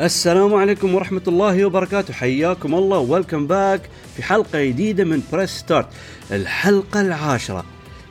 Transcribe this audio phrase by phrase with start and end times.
[0.00, 2.14] السلام عليكم ورحمة الله وبركاته.
[2.14, 2.98] حياكم الله.
[2.98, 3.80] welcome back
[4.16, 5.86] في حلقة جديدة من Press Start
[6.30, 7.64] الحلقة العاشرة.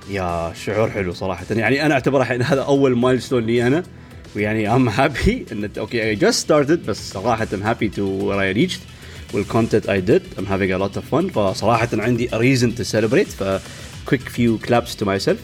[0.09, 1.46] يا شعور حلو صراحة.
[1.52, 3.84] يعني أنا أعتبر الحين هذا أول milestone لي أنا.
[4.36, 8.52] ويعني I'm happy and okay I just started بس صراحة I'm happy to where I
[8.52, 8.80] reached
[9.34, 13.30] وال content I did I'm having a lot of fun فصراحة عندي reason to celebrate.
[13.30, 13.62] ف
[14.09, 15.38] quick few claps to myself.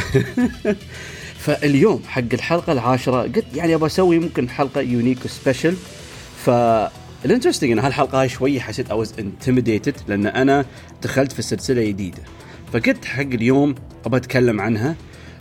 [1.40, 5.76] فاليوم حق الحلقة العاشرة قلت يعني أبغى أسوي ممكن حلقة unique و special
[6.44, 6.50] ف
[7.24, 10.64] ال interesting إن هالحلقة هاي شوي حسيت I intimidated لأن أنا
[11.02, 12.22] دخلت في سلسلة جديدة.
[12.72, 14.96] فقلت حق اليوم أبغى أتكلم عنها.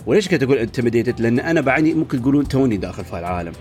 [0.05, 3.53] وليش كنت أقول intimidated لأن أنا بعدني ممكن تقولون توني داخل في العالم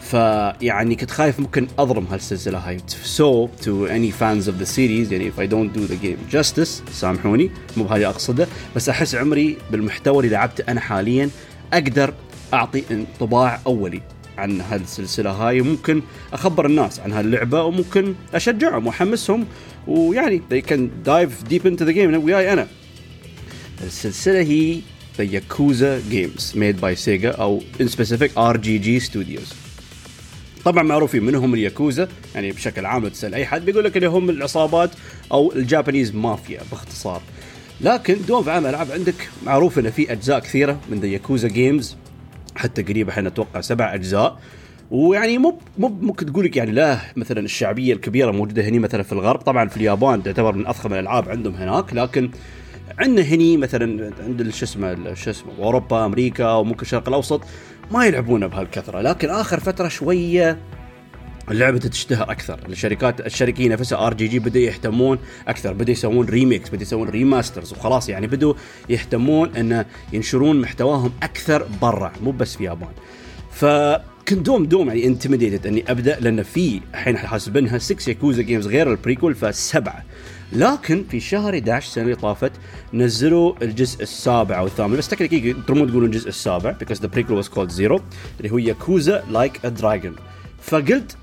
[0.00, 2.78] فيعني كنت خايف ممكن اظلم هالسلسلة هاي.
[2.88, 6.92] so to any fans of the series يعني if I don't do the game justice
[6.92, 8.46] سامحوني مو بهذا قصدي.
[8.76, 11.30] بس أحس عمري بالمحتوى اللي لعبته أنا حاليا
[11.72, 12.14] أقدر
[12.54, 14.02] أعطي انطباع أولي
[14.38, 15.30] عن هذه السلسلة.
[15.30, 19.46] هاي وممكن أخبر الناس عن هاللعبة وممكن أشجعهم وأحمسهم.
[19.86, 22.24] ويعني they can dive deep into the game.
[22.24, 22.66] وياي أنا.
[23.82, 24.80] السلسلة هي
[25.18, 29.54] The Yakuza Games made by Sega أو in specific RGG Studios.
[30.64, 32.08] طبعا معروفين من هم الياكوزا.
[32.34, 34.90] يعني بشكل عام لو تسأل أي حد بيقول لك اللي هم العصابات
[35.32, 37.22] أو الجابانيز مافيا باختصار.
[37.80, 41.96] لكن دوم في عالم الالعاب عندك معروف إنه في أجزاء كثيرة من the Yakuza games
[42.56, 44.38] حتى قريبه إحنا أتوقع سبع أجزاء.
[44.90, 49.12] ويعني مو مو ممكن تقول لك يعني لا مثلا الشعبية الكبيرة موجودة هني مثلا في
[49.12, 49.40] الغرب.
[49.40, 51.94] طبعا في اليابان تعتبر من أضخم الألعاب عندهم هناك.
[51.94, 52.30] لكن
[52.98, 57.40] عندنا هني مثلا عند شو اسمه شو اسمه أوروبا أمريكا وممكن الشرق الأوسط
[57.90, 59.00] ما يلعبونه بهالكثرة.
[59.00, 60.58] لكن آخر فترة شوية
[61.50, 62.60] اللعبة تشتهر أكثر.
[62.68, 65.18] الشركات الشركة نفسها RGG بدأوا يهتمون
[65.48, 68.54] أكثر بدأوا يسوون remakes بدأوا يسوون remasters وخلاص يعني بدأوا
[68.88, 72.88] يهتمون أن ينشرون محتواهم أكثر برا مو بس في اليابان
[73.52, 78.90] فكنت دوم دوم يعني intimidated أني أبدأ لأن في الحين حاسبينها 6 Yakuza games غير
[78.90, 80.04] ال prequel فسبعة.
[80.52, 82.52] لكن في شهر 11 السنة اللي طافت
[82.94, 84.96] نزلوا الجزء السابع أو الثامن.
[84.96, 88.00] بس technically ترومون تقولون الجزء السابع because the prequel was called Zero
[88.40, 90.16] اللي هو Yakuza Like a Dragon
[90.62, 91.16] فقلت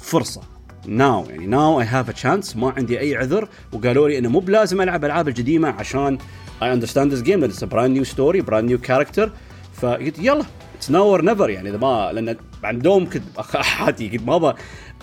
[0.00, 0.40] فرصة.
[0.86, 3.48] now يعني now I have a chance ما عندي أي عذر.
[3.72, 6.18] وقالوا لي إنه مو بلازم ألعب ألعاب القديمه عشان
[6.62, 9.32] I understand this game it's brand new story brand new character
[9.74, 10.44] فقلت يلا
[10.76, 13.22] it's now or never يعني إذا ما لأن عندهم كنت
[13.54, 14.54] أحاتي قلت ما أبغى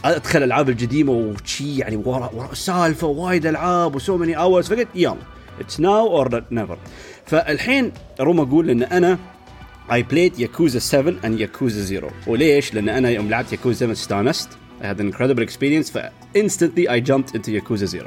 [0.05, 4.87] أدخل الالعاب القديمه وشي يعني ورا ورا سالفة وايد ألعاب و so many hours فقلت
[4.95, 5.15] يلا
[5.59, 6.77] it's now or never
[7.25, 9.17] فالحين أروم أقول إن أنا
[9.91, 14.49] I played Yakuza 7 and Yakuza 0 وليش؟ لأن أنا يوم لعبت ياكوزا 7 استانست.
[14.80, 15.98] I had an incredible experience ف
[16.34, 18.06] instantly I jumped into Yakuza 0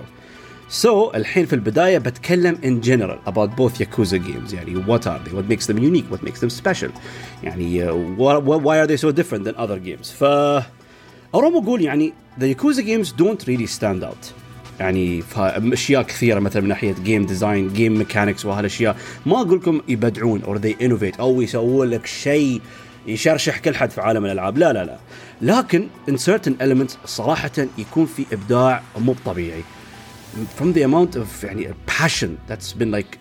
[0.70, 5.32] So الحين في البداية بتكلم in general about both Yakuza games يعني what are they
[5.32, 6.90] what makes them unique what makes them special
[7.44, 10.24] يعني uh, why, why are they so different than other games ف
[11.36, 14.34] أروم أقول يعني the Yakuza games don't really stand out
[14.80, 15.24] يعني
[15.74, 20.58] اشياء كثيره مثلا من ناحيه جيم ديزاين جيم ميكانكس وهالاشياء ما اقول لكم يبدعون or
[20.60, 22.62] they innovate او يسوون لك شيء
[23.07, 24.99] يشرشح كل حد في عالم الالعاب لا لا لا
[25.43, 29.63] لكن in certain elements صراحة يكون في ابداع مو طبيعي
[30.61, 33.19] from the amount of يعني passion that's been like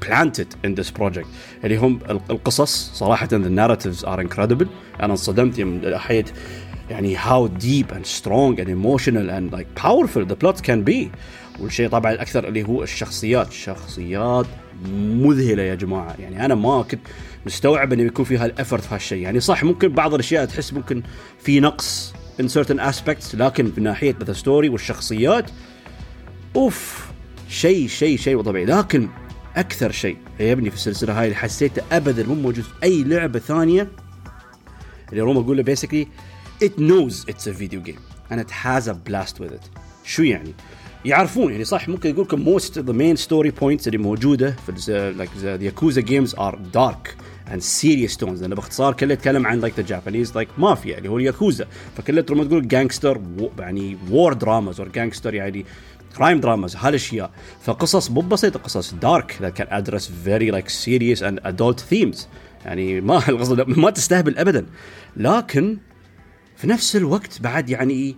[0.00, 1.26] planted in this project
[1.64, 1.98] اللي هم
[2.30, 4.66] القصص صراحة the narratives are incredible
[5.00, 6.24] أنا انصدمت من ناحية
[6.90, 11.10] يعني how deep and strong and emotional and like powerful the plots can be
[11.60, 13.52] والشيء طبعا الأكثر اللي هو الشخصيات.
[13.52, 14.46] شخصيات
[15.00, 16.14] مذهلة يا جماعة.
[16.18, 17.00] يعني أنا ما كنت
[17.46, 19.22] مستوعب إنه يكون في هال effort في هالشيء.
[19.22, 21.02] يعني صح ممكن بعض الأشياء تحس ممكن
[21.38, 25.50] في نقص in certain aspects لكن من ناحية مثلا story والشخصيات
[26.56, 27.06] أوف
[27.48, 28.64] شيء شيء شيء طبيعي.
[28.64, 29.08] لكن
[29.56, 33.88] أكثر شيء عجبني في السلسلة هاي اللي حسيته ابدا مو موجود في أي لعبة ثانية
[35.10, 36.08] اللي دوما أقوله basically
[36.62, 38.02] it's a video game.
[38.30, 39.68] and it has a blast with it.
[40.04, 40.54] شو يعني؟
[41.08, 45.40] يعرفون يعني صح ممكن يقول لكم of the main story points اللي موجودة في like
[45.42, 47.14] the Yakuza games are dark
[47.52, 51.18] and serious tones لأن باختصار كله يتكلم عن like the Japanese like mafia اللي هو
[51.18, 51.66] الياكوزا.
[51.96, 53.20] فكله لما تقول gangster
[53.58, 55.66] يعني war dramas or gangster يعني
[56.16, 57.30] crime dramas هالأشياء.
[57.62, 62.18] فقصص مو بسيطة قصص dark that can address very like serious and adult themes.
[62.64, 64.66] يعني ما القصد ما تستهبل ابدا.
[65.16, 65.78] لكن
[66.56, 68.16] في نفس الوقت بعد يعني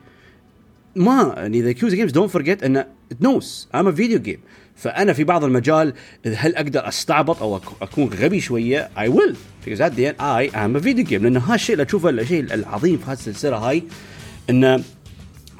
[1.00, 4.38] ما يعني the Yakuza games don't forget انه it knows I'm a video game
[4.76, 5.94] فأنا في بعض المجال
[6.26, 9.36] هل أقدر أستعبط أو أكون غبي شوية؟ اي well
[9.66, 11.22] at the end I am a video game.
[11.22, 13.82] لأن هالشيء اللي أشوفه الشيء العظيم في هذه السلسلة هاي
[14.50, 14.82] انه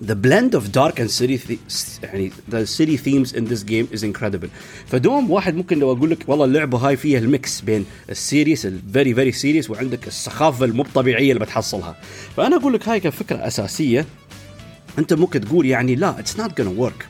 [0.05, 4.03] the blend of dark and silly th- يعني the silly themes in this game is
[4.03, 4.49] incredible.
[4.87, 8.67] فدوم واحد ممكن لو أقول لك والله اللعبة هاي فيها ال mix بين ال serious
[8.67, 11.97] ال very very serious وعندك السخافة المو طبيعيه اللي بتحصلها.
[12.37, 14.07] فأنا أقول لك هاي كفكرة أساسية.
[14.99, 17.05] أنت ممكن تقول يعني لا it's not gonna work.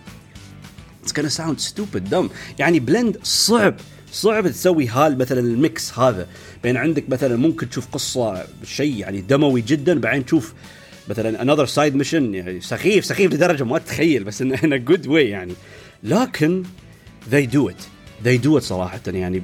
[1.02, 2.30] it's gonna sound stupid dumb.
[2.58, 3.74] يعني blend صعب
[4.12, 6.26] صعب تسوي هال مثلا ال mix هذا.
[6.62, 10.54] بين عندك مثلا ممكن تشوف قصة شيء يعني دموي جدا بعدين تشوف
[11.08, 15.10] مثلا another side mission يعني سخيف سخيف لدرجة ما تتخيل بس انه a good way
[15.10, 15.52] يعني.
[16.02, 16.64] لكن
[17.32, 17.82] they do it.
[18.24, 19.42] They do it صراحة يعني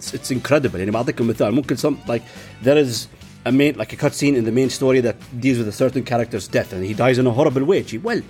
[0.00, 0.74] it's incredible.
[0.74, 2.22] يعني بعطيكم مثال ممكن some like
[2.64, 2.96] there is
[3.45, 6.47] a main like a cutscene in the main story that deals with a certain character's
[6.47, 8.21] death and he dies in a horrible way gee, well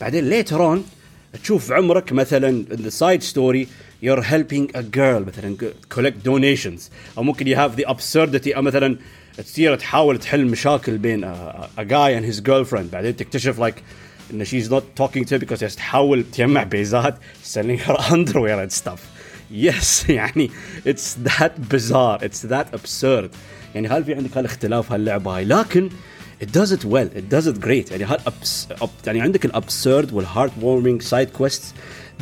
[0.00, 0.84] بعدين later on
[1.42, 3.68] تشوف عمرك مثلا in the side story
[4.00, 5.56] you're helping a girl مثلا
[5.88, 8.98] collect donations او ممكن you have the absurdity او مثلا
[9.36, 13.82] تصير تحاول تحل مشاكل بين a, a guy and his girlfriend بعدين تكتشف like
[14.30, 18.72] ان she's not talking to him because هي تحاول تجمع بيزات selling her underwear and
[18.72, 19.00] stuff
[19.50, 20.50] yes يعني
[20.84, 23.30] it's that bizarre it's that absurd
[23.74, 25.88] يعني هل في عندك هالاختلاف هاللعبه هاي لكن
[26.42, 30.12] it does it well it does it great يعني هال abs- ab- يعني عندك الابسورد
[30.12, 31.64] والهارت warming side quests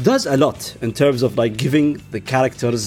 [0.09, 2.81] does a lot in terms of like giving the characters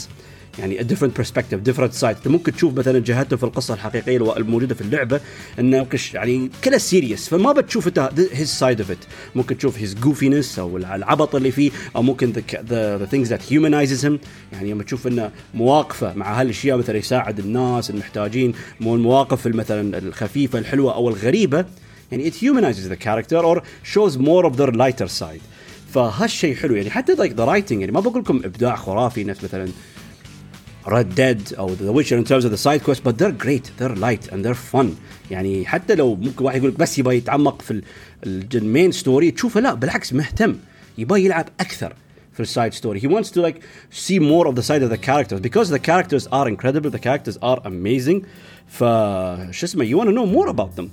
[0.58, 2.26] يعني a different perspective different side.
[2.26, 5.20] ممكن تشوف مثلا جهته في القصة الحقيقية الموجودة في اللعبة
[5.58, 9.06] إنه يعني كلها سيريس فما بتشوف أنت his side of it.
[9.34, 14.04] ممكن تشوف his goofiness أو الع- العبط اللي فيه أو ممكن the things that humanizes
[14.04, 14.12] him.
[14.52, 20.58] يعني لما تشوف إنه مواقفة مع هالاشياء مثلا يساعد الناس المحتاجين مو المواقف مثلا الخفيفة
[20.58, 21.64] الحلوة أو الغريبة.
[22.12, 23.60] يعني it humanizes the character or
[23.94, 25.42] shows more of their lighter side.
[25.94, 26.74] فهالشيء حلو.
[26.74, 29.68] يعني حتى the writing يعني ما بقول لكم إبداع خرافي نفس مثلا
[30.85, 33.95] Red Dead او The Witcher in terms of the side quests but they're great they're
[33.95, 34.87] light and they're fun
[35.31, 37.81] يعني حتى لو ممكن واحد يقول لك بس يبغى يتعمق في
[38.25, 40.55] المين ستوري تشوفه لا بالعكس مهتم
[40.97, 41.93] يبغى يلعب اكثر
[42.33, 43.59] في السايد ستوري he wants to like
[43.91, 47.37] see more of the side of the characters because the characters are incredible the characters
[47.41, 48.25] are amazing
[48.67, 48.83] ف
[49.51, 50.87] شو اسمه you want to know more about them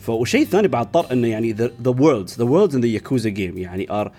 [0.00, 3.56] فوشيء ثاني بعد طر انه يعني the, the worlds the worlds in the Yakuza game
[3.56, 4.10] يعني are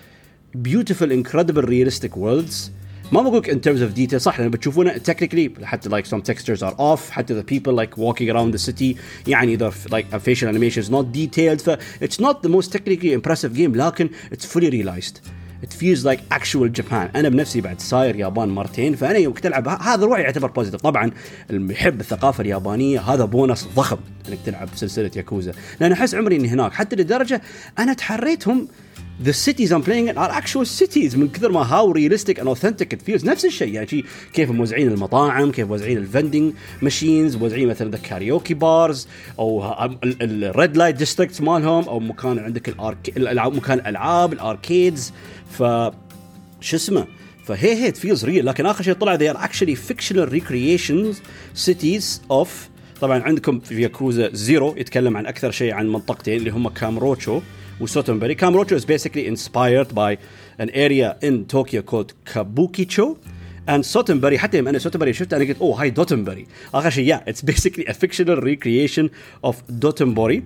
[0.62, 2.70] beautiful incredible realistic worlds
[3.11, 6.75] ما بقول in terms of detail صح لأن بتشوفونه technically حتى like some textures are
[6.77, 10.81] off حتى the people like walking around the city يعني the like a facial animation
[10.81, 11.69] is not detailed ف
[12.01, 15.21] it's not the most technically impressive game لكن it's fully realized
[15.63, 19.67] it feels like actual Japan أنا بنفسي بعد ساير يابان مرتين فانا يوم كنت العب
[19.67, 21.11] هذا الوعي يعتبر بوزيتيف طبعا
[21.49, 23.97] اللي يحب الثقافه اليابانيه هذا بونص ضخم
[24.29, 27.41] انك تلعب سلسله ياكوزا لأن احس عمري اني هناك حتى لدرجه
[27.79, 28.67] أنا تحريتهم
[29.19, 31.15] the cities I'm playing in are actual cities.
[31.15, 33.25] من كثر ما how realistic and authentic it feels.
[33.25, 33.73] نفس الشيء.
[33.73, 34.03] يعني شي
[34.33, 39.07] كيف موزعين المطاعم كيف موزعين ال vending machines موزعين مثلا the karaoke bars
[39.39, 39.73] أو
[40.03, 43.13] ال red light districts مالهم أو مكان عندك ال arc
[43.55, 45.13] مكان الالعاب ال arcades
[45.51, 45.63] ف
[46.61, 47.07] شو اسمه؟
[47.45, 51.15] فهي هي feels real لكن آخر شيء طلع they are actually fictional recreations
[51.67, 52.47] cities of
[53.01, 57.41] طبعا عندكم في ياكوزا زيرو يتكلم عن أكثر شيء عن منطقتين اللي هم كامروتشو
[57.80, 60.16] وسوتنبري كامروتشو is basically inspired by
[60.58, 63.16] an area in Tokyo called Kabukicho
[63.68, 67.20] and سوتنبري حتى يوم انا سوتنبري شفت انا قلت اوه هاي دوتنبري اخر شيء yeah
[67.30, 69.10] it's basically a fictional recreation
[69.44, 70.42] of Dotonbori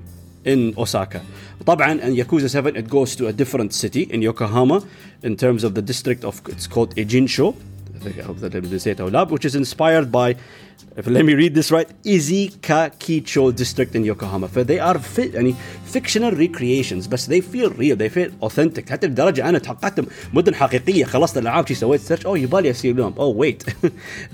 [0.47, 1.21] in Osaka.
[1.66, 4.83] طبعا in Yakuza 7 it goes to a different city in Yokohama
[5.23, 7.54] in terms of the district of it's called Ejinsho.
[8.05, 10.36] I hope that I say it out loud, which is inspired by
[10.98, 14.48] if let me read this right Izikakicho district in Yokohama.
[14.48, 15.55] they are fi- يعني
[15.86, 21.05] fictional recreations بس they feel real they feel authentic حتى لدرجه أنا تحققت مدن حقيقيه
[21.05, 23.63] خلصت الالعاب شي سويت سيرش اوه يبالي اسير لهم اوه ويت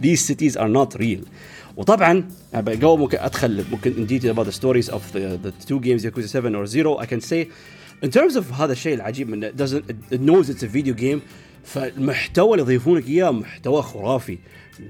[0.02, 1.28] these cities are not real
[1.78, 2.24] وطبعا
[2.56, 6.28] قبل ممكن ادخل ممكن in detail about the stories of the, the two games Yakuza
[6.28, 7.48] 7 or 0 I can say
[8.04, 11.22] in terms of هذا الشيء العجيب من it doesn't it knows it's a video game
[11.68, 14.38] فالمحتوى اللي يضيفونك اياه محتوى خرافي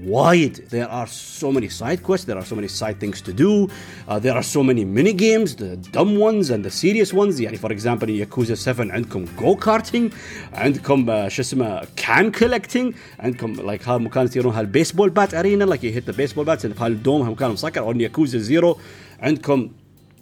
[0.06, 1.08] وايد there are
[1.42, 3.70] so many side quests there are so many side things to do
[4.08, 7.58] uh, there are so many mini games the dumb ones and the serious ones يعني
[7.58, 10.14] for example in Yakuza 7 عندكم go karting
[10.54, 15.76] عندكم uh, شو اسمه can collecting عندكم like هذا مكان يصيرون هال baseball bat arena
[15.76, 18.78] like you hit the baseball bats في هال dome مكان مسكر أو ياكوزا زيرو
[19.20, 19.70] عندكم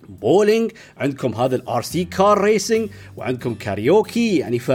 [0.10, 4.72] بولينج عندكم هذا ال RC car racing وعندكم كاريوكي يعني ف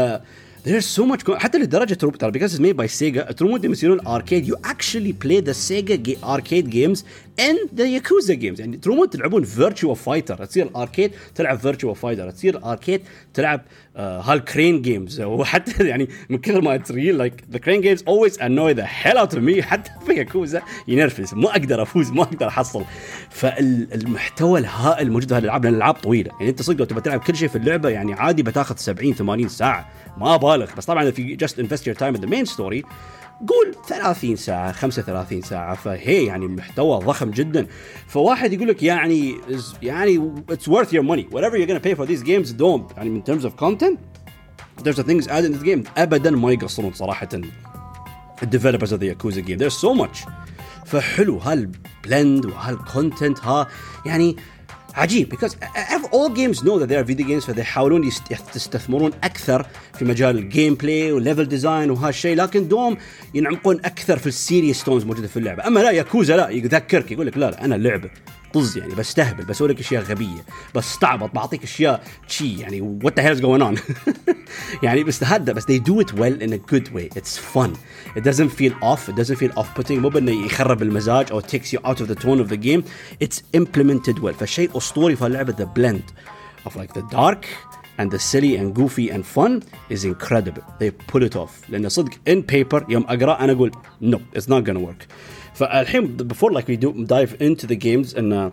[0.64, 4.44] there's so much حتى لدرجة ترى because it's made by Sega ترى لما يصيرون arcade
[4.44, 7.04] you actually play the Sega arcade games
[7.38, 8.60] and the Yakuza games.
[8.60, 13.02] يعني ترومون تلعبون Virtua Fighter تصير ال arcade تلعب Virtua Fighter تصير ال arcade
[13.34, 13.60] تلعب
[13.96, 18.36] هال crane games وحتى يعني من كثر ما they're real like the crane games always
[18.36, 19.60] annoy the hell out of me.
[19.70, 21.34] حتى في ياكوزا ينرفز.
[21.34, 22.84] ما أقدر أفوز ما أقدر أحصل.
[23.30, 26.30] فالمحتوى الهائل الموجود في هالالعاب لأن الألعاب طويلة.
[26.38, 29.48] يعني أنت صدق لو تبغى تلعب كل شيء في اللعبة يعني عادي بتاخذ 70 80
[29.48, 29.88] ساعة.
[30.20, 32.82] ما بالغ بس طبعا you just invest your time in the main story
[33.48, 37.66] قول 30 ساعة 35 ساعة فهي يعني محتوى ضخم جدا
[38.06, 39.34] فواحد يقول لك يعني
[39.82, 43.30] يعني it's worth your money whatever you're gonna pay for these games don't يعني in
[43.30, 43.98] terms of content
[44.82, 47.28] there's the things added in the game ابدا ما يقصرون صراحة
[48.42, 50.28] ال developers of the Yakuza game there's so much
[50.86, 53.66] فحلو هال blend وهال content ها
[54.06, 54.36] يعني
[54.94, 55.52] عجيب because
[56.12, 58.11] all games know that they are video games فيحاولون
[58.56, 59.66] يستثمرون أكثر
[59.99, 62.97] في مجال ال gameplay وال level design وهالشيء لكن دوم
[63.34, 65.66] يتعمقون أكثر في ال serious tones موجودة في اللعبة.
[65.66, 68.11] أما لا ياكوزا لا يذكرك يقول لك لا لا أنا لعبة.
[68.52, 73.40] طز يعني بستهبل بسوي لك اشياء غبيه بستعبط بعطيك اشياء شي يعني what the hell's
[73.40, 73.76] going on
[74.83, 77.71] يعني بس هذا بس they do it well in a good way it's fun
[78.16, 81.73] it doesn't feel off it doesn't feel off putting مو بانه يخرب المزاج أو takes
[81.73, 82.83] you out of the tone of the game
[83.25, 86.12] it's implemented well فالشيء اسطوري في اللعبه the blend
[86.69, 87.45] of like the dark
[88.00, 89.62] and the silly and goofy and fun
[89.95, 94.19] is incredible they pull it off لأن صدق in paper يوم اقرا أنا أقول no
[94.38, 95.07] it's not gonna work
[95.60, 98.50] فالحين before like we do dive into the games and uh,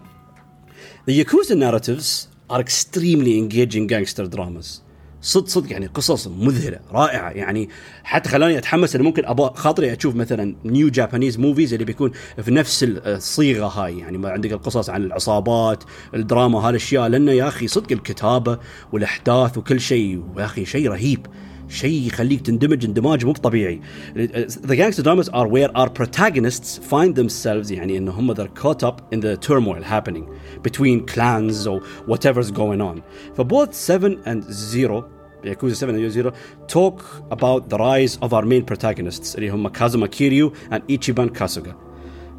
[1.06, 4.82] the Yakuza narratives are extremely engaging gangster dramas.
[5.22, 7.30] صدق صدق يعني قصص مذهلة رائعة.
[7.30, 7.70] يعني
[8.04, 12.12] حتى خلاني أتحمس إنه ممكن أبغى خاطري أشوف مثلا new Japanese movies اللي بيكون
[12.42, 13.98] في نفس الصيغة هاي.
[13.98, 15.84] يعني عندك القصص عن العصابات
[16.14, 17.08] الدراما هالأشياء.
[17.08, 18.60] لأنه يا أخي صدق الكتابة
[18.92, 21.28] والأحداث وكل شيء يا أخي شيء رهيب.
[21.70, 23.82] شيء يخليك تندمج اندماج مو طبيعي.
[24.16, 29.02] The gangster dramas are where our protagonists find themselves يعني انه هم they're caught up
[29.16, 30.26] in the turmoil happening
[30.64, 33.02] between clans or whatever's going on.
[33.36, 35.10] For both 7 and 0
[35.44, 36.34] Yakuza 7 and Yakuza 0
[36.68, 41.87] talk about the rise of our main protagonists اللي هم Kazuma Kiryu and Ichiban Kasuga.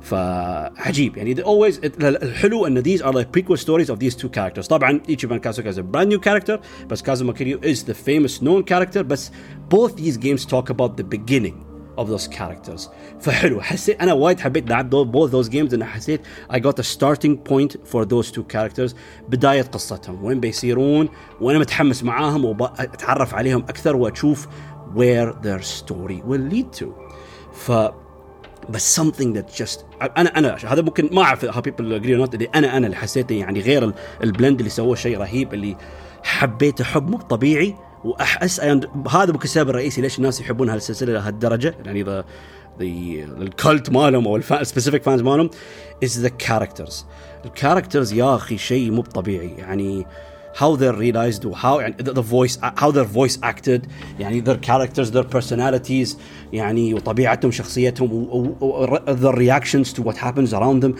[0.02, 5.02] فعجيب يعني always الحلو ان these are like prequel stories of these two characters طبعا
[5.10, 9.02] Ichiban Kasuga is a brand new character بس Kazuma Kiryu is the famous known character
[9.04, 9.32] بس
[9.70, 11.56] both these games talk about the beginning
[11.98, 12.90] of those characters
[13.22, 17.38] فحلو حسيت انا وايد حبيت لعب both those games انا حسيت I got a starting
[17.50, 18.96] point for those two characters
[19.30, 21.10] بدايه قصتهم وين بيصيرون
[21.42, 24.48] وانا متحمس معاهم واتعرف عليهم اكثر واشوف
[24.96, 26.86] where their story will lead to
[27.54, 27.72] ف
[28.69, 29.79] بس something that just
[30.19, 32.97] أنا أنا هذا ممكن ما أعرف how people agree or not اللي أنا أنا اللي
[32.97, 33.93] حسيته يعني غير
[34.23, 35.77] ال blend اللي سووه شيء رهيب اللي
[36.23, 37.75] حبيته حب مو طبيعي.
[38.05, 42.25] واحس هذا ممكن السبب الرئيسي ليش الناس يحبون هالسلسلة لهالدرجة يعني ذا
[42.81, 45.51] ال cult مالهم أو ال specific fans مالهم
[46.05, 47.07] is the characters
[47.45, 49.55] ال characters يا أخي شيء مو طبيعي.
[49.59, 50.07] يعني
[50.58, 53.88] how they're realized how يعني the voice how their voice acted
[54.20, 56.18] يعني their characters their personalities
[56.54, 58.56] يعني وطبيعتهم شخصيتهم
[59.08, 60.96] the reactions to what happens around them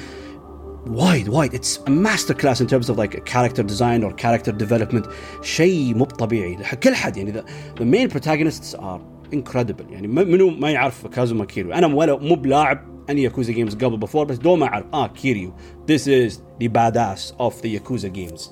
[0.88, 5.08] وايد وايد it's a master class in terms of like character design or character development
[5.42, 7.44] شيء مو طبيعي كل حد يعني the,
[7.80, 9.00] the main protagonists are
[9.36, 13.98] incredible يعني منو ما يعرف كازوما كيريو انا ولا مو بلاعب اني ياكوزا جيمز قبل
[13.98, 15.54] بفور بس دوم اعرف اه كيريو
[15.92, 18.50] this is the badass of the Yakuza games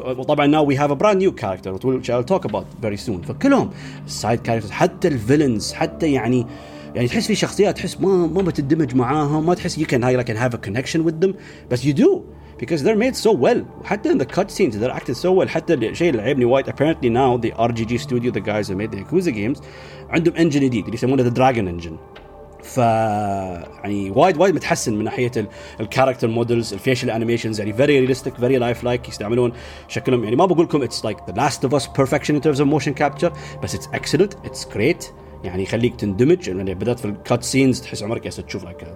[0.00, 3.70] وطبعا now we have a brand new character which I'll talk about very soon فكلهم
[4.06, 6.46] السايد كاركترز حتى الفيلنز حتى يعني
[6.94, 10.36] يعني تحس في شخصيات تحس ما ما بتندمج معاهم ما تحس you can like can
[10.36, 11.34] have a connection with them
[11.70, 12.20] بس you do
[12.58, 16.10] because they're made so well حتى in the cutscenes they're acted so well حتى الشيء
[16.10, 19.62] اللي عجبني وايد apparently now the RGG studio the guys who made the Yakuza games
[20.10, 22.18] عندهم engine جديد اللي يسمونه the Dragon engine
[22.63, 25.31] ف يعني وايد وايد متحسن من ناحية
[25.79, 29.53] ال character models ال facial animations يعني very realistic very lifelike يستعملون
[29.87, 30.23] شكلهم.
[30.23, 32.93] يعني ما بقول لكم it's like The Last of Us perfection in terms of motion
[32.93, 35.05] capture بس it's excellent it's great
[35.43, 36.47] يعني يخليك تندمج.
[36.47, 38.87] يعني بدات في ال cut scenes تحس عمرك جالس تشوف like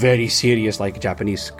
[0.00, 1.52] very serious like Japanese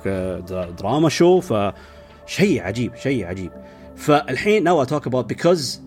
[0.78, 3.50] drama show فشيء عجيب شيء عجيب.
[3.96, 5.80] فالحين I talk about because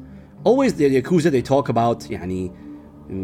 [0.43, 2.64] always the Yakuza they talk about يعني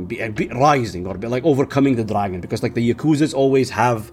[0.07, 4.13] be, be rising or be like overcoming the dragon because like the Yakuzas always have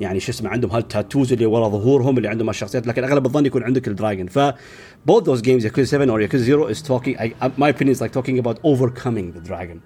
[0.00, 3.62] يعني شو اسمه عندهم هالتاتوز اللي ورا ظهورهم اللي عندهم هالشخصيات لكن اغلب الظن يكون
[3.62, 4.38] عندك الدراجون ف
[5.10, 8.12] both those games Yakuza 7 or Yakuza 0 is talking I, my opinion is like
[8.12, 9.80] talking about overcoming the dragon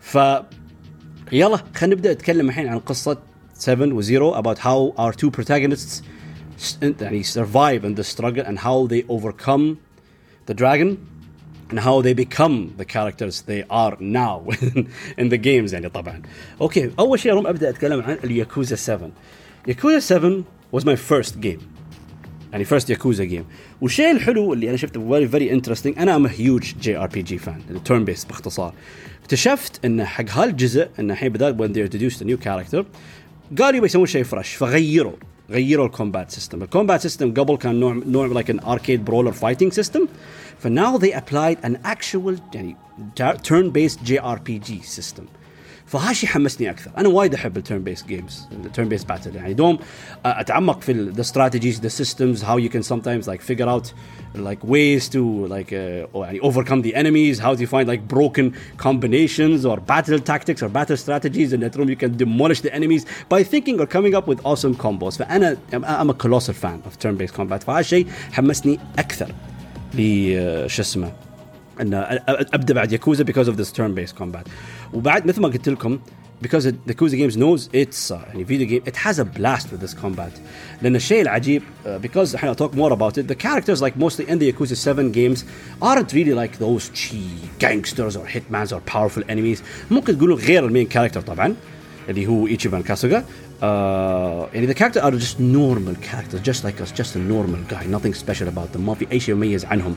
[0.00, 0.18] ف
[1.32, 3.18] يلا خلينا نبدا نتكلم الحين عن قصه
[3.54, 6.02] 7 و 0 about how our two protagonists
[6.82, 9.76] يعني survive in the struggle and how they overcome
[10.46, 10.96] the dragon
[11.70, 14.36] and how they become the characters they are now
[15.20, 16.22] in the games يعني طبعا
[16.60, 19.10] اوكي اول شيء اروم ابدا اتكلم عن الياكوزا 7
[19.68, 20.42] ياكوزا 7
[20.76, 21.62] was my first game
[22.52, 23.44] يعني فيرست ياكوزا جيم
[23.80, 27.38] والشيء الحلو اللي انا شفته فيري فيري انترستنج انا ام هيوج جي ار بي جي
[27.38, 28.74] فان التيرن بيس باختصار
[29.22, 32.84] اكتشفت ان حق هالجزء ان الحين بدال when they introduced a new character
[33.58, 35.12] قالوا بيسوون شيء فريش فغيروا
[35.50, 40.06] غيروا الكومبات سيستم الكومبات سيستم قبل كان نوع نوع لايك ان اركيد برولر فايتنج سيستم
[40.58, 42.76] فناو they applied an actual يعني
[43.18, 45.24] turn based JRPG system
[45.92, 49.78] فهالشيء حمسني اكثر انا وايد احب التيرن بيس جيمز التيرن بيس باتل يعني دوم
[50.24, 53.92] اتعمق في ذا strategies ذا systems how you can sometimes like figure out
[54.34, 58.54] like ways to like uh, يعني overcome the enemies how do you find like broken
[58.78, 63.02] combinations or battle tactics or battle strategies in that room you can demolish the enemies
[63.28, 67.16] by thinking or coming up with awesome combos فانا I'm a colossal fan of turn
[67.16, 69.34] based combat فهالشيء حمسني اكثر
[69.96, 70.00] ل
[70.70, 71.12] شو اسمه
[71.80, 71.94] ان
[72.28, 74.48] ابدا بعد ياكوزا because of this turn based combat
[74.92, 75.98] وبعد مثل ما قلت لكم
[76.42, 79.80] because the Yakuza games knows it's uh, يعني video game it has a blast with
[79.80, 80.40] this combat
[80.82, 84.38] لان الشيء العجيب uh, because I'll talk more about it the characters like mostly in
[84.38, 85.44] the Yakuza 7 games
[85.82, 87.22] aren't really like those chi
[87.58, 91.54] gangsters or hitmans or powerful enemies ممكن تقولوا غير المين character طبعا
[92.08, 93.22] اللي هو Ichiban Kasuga uh,
[93.62, 98.12] يعني the characters are just normal characters just like us just a normal guy nothing
[98.12, 99.94] special about them ما في اي شيء يميز عنهم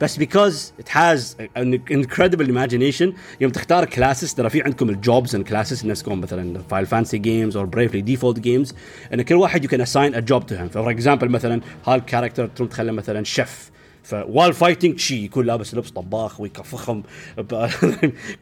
[0.00, 5.48] بس because it has an incredible imagination يوم تختار كلاسز ترى في عندكم الجوبز and
[5.48, 8.74] classes نفسكم مثلا Final Fantasy games or Bravely Default games
[9.12, 12.68] ان كل واحد you can assign a job to him for example مثلا هالكاركتر تروم
[12.68, 13.70] تخليه مثلا شيف
[14.03, 17.03] فوال فايتنج شي يكون لابس لبس طباخ ويكفخم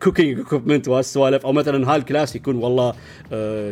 [0.03, 1.45] cooking equipment وهالسوالف.
[1.45, 2.93] أو مثلا هال class يكون والله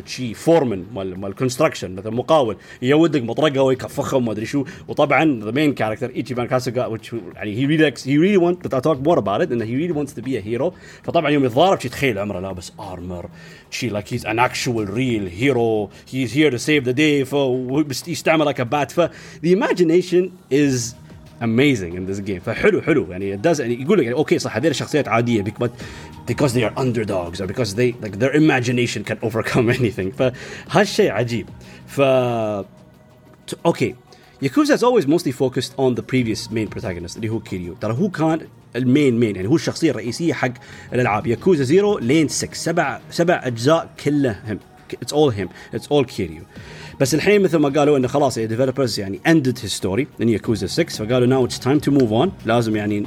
[0.06, 2.58] شي foreman مال مال construction مثلا مقاول.
[2.82, 4.65] يودك مطرقة ويكفخهم ما أدري شو.
[4.88, 6.98] وطبعا the main character ايتشيبان كاسوغا
[7.36, 10.22] يعني he really he really want to talk more about إنه he really wants to
[10.22, 13.29] be hero فطبعا يوم يتضارب شي تخيل عمره لابس armor
[13.72, 17.22] شي like he's an actual real hero he's here to save the day
[18.60, 19.10] uh but ف the
[19.44, 20.96] imagination is
[21.42, 24.57] amazing in this game فحلو حلو يعني it does يعني يقول لك يعني اوكي صح
[24.57, 25.71] هذول شخصيات عاديه but
[26.31, 30.33] because they are underdogs or because they like their imagination can overcome anything
[30.68, 31.46] فهالشيء عجيب
[31.87, 32.01] ف
[33.66, 33.94] اوكي
[34.44, 38.11] Yakuza has always mostly focused on the previous main protagonist اللي هو كيريو ترى هو
[38.11, 38.40] كان
[38.77, 40.53] المين مين يعني هو الشخصيه الرئيسيه حق
[40.92, 44.59] الالعاب ياكوزا زيرو لين 6 سبع سبع اجزاء كله هم
[45.03, 46.42] اتس اول هيم اتس اول كيريو
[46.99, 50.67] بس الحين مثل ما قالوا انه خلاص ال developers يعني ended his story in Yakuza
[50.67, 53.03] 6 فقالوا now it's time to move on لازم يعني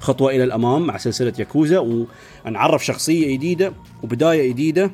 [0.00, 2.06] خطوة إلى الأمام مع سلسلة ياكوزا
[2.46, 4.90] ونعرف شخصية جديدة وبداية جديدة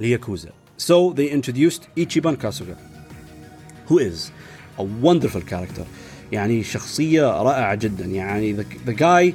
[0.00, 0.50] لياكوزا.
[0.78, 2.76] So they introduced Ichiban Kasuga
[3.88, 4.30] who is
[4.78, 5.86] a wonderful character.
[6.32, 8.04] يعني شخصية رائعة جدا.
[8.04, 9.34] يعني the, the guy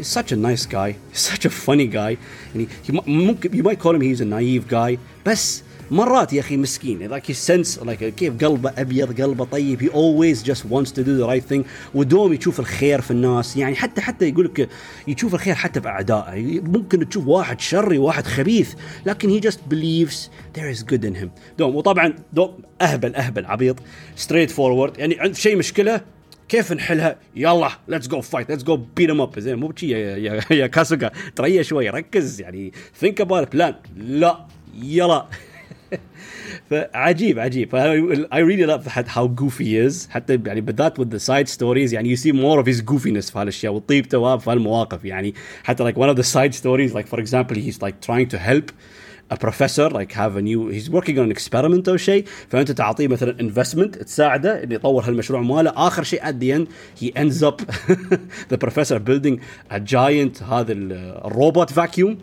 [0.00, 2.16] is such a nice guy he's such a funny guy.
[2.54, 2.68] يعني
[3.06, 7.80] ممكن you might call him he's a naive guy بس مرات يا أخي مسكين sense
[7.84, 11.64] like كيف قلبه أبيض قلبه طيب he always just wants to do the right thing.
[11.94, 14.68] ودوم يشوف الخير في الناس يعني حتى حتى يقول لك
[15.08, 16.60] يشوف الخير حتى في أعدائه.
[16.60, 18.74] ممكن تشوف واحد شري واحد خبيث
[19.06, 20.16] لكن he just believes
[20.58, 21.28] there is good in him.
[21.58, 23.76] دوم وطبعا دوم أهبل أهبل عبيط
[24.16, 26.00] straight forward يعني عند شيء مشكلة
[26.48, 30.16] كيف نحلها؟ يلا let's go fight let's go beat 'em up زين مو بشي يا
[30.16, 31.10] يا, يا كاسوغا.
[31.36, 34.46] تريا شوي ركز يعني think about plan لا
[34.82, 35.26] يلا.
[36.69, 37.75] فعجيب عجيب
[38.31, 42.15] I really love how goofy he is حتى يعني بالذات with the side stories يعني
[42.15, 46.09] you see more of his goofiness في هالاشياء وطيبته في هالمواقف يعني حتى like one
[46.09, 48.71] of the side stories like for example he's like trying to help
[49.31, 53.07] a professor like have a new he's working on an experiment او شيء فانت تعطيه
[53.07, 56.67] مثلا investment تساعده انه يطور هالمشروع ماله اخر شيء at the end
[57.03, 57.61] he ends up
[58.53, 59.39] the professor building
[59.71, 62.15] a giant هذا الروبوت vacuum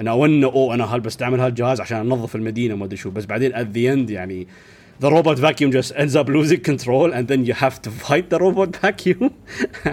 [0.00, 3.10] أنا وانه اوه أنا هل بستعمل هالجهاز عشان أنظف المدينة ما أدري شو.
[3.10, 4.46] بس بعدين at the end يعني
[5.02, 8.38] the robot vacuum just ends up losing control and then you have to fight the
[8.38, 9.34] robot vacuum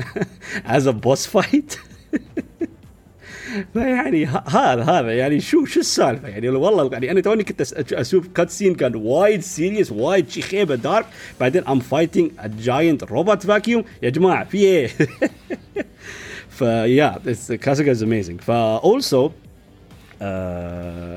[0.66, 1.78] as a boss fight.
[3.74, 7.62] فيعني هذا هذا يعني شو شو السالفة؟ يعني والله يعني أنا توني كنت
[7.94, 11.06] أشوف cut scene كان وايد serious وايد شي خيبة dark
[11.39, 14.89] بعدين I'm fighting a giant robot vacuum يا جماعة في إيه؟
[16.50, 17.22] ف
[17.62, 19.32] يا كاسوغا is amazing ف also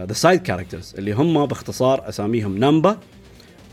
[0.07, 2.98] the side characters اللي هم باختصار أساميهم نانبا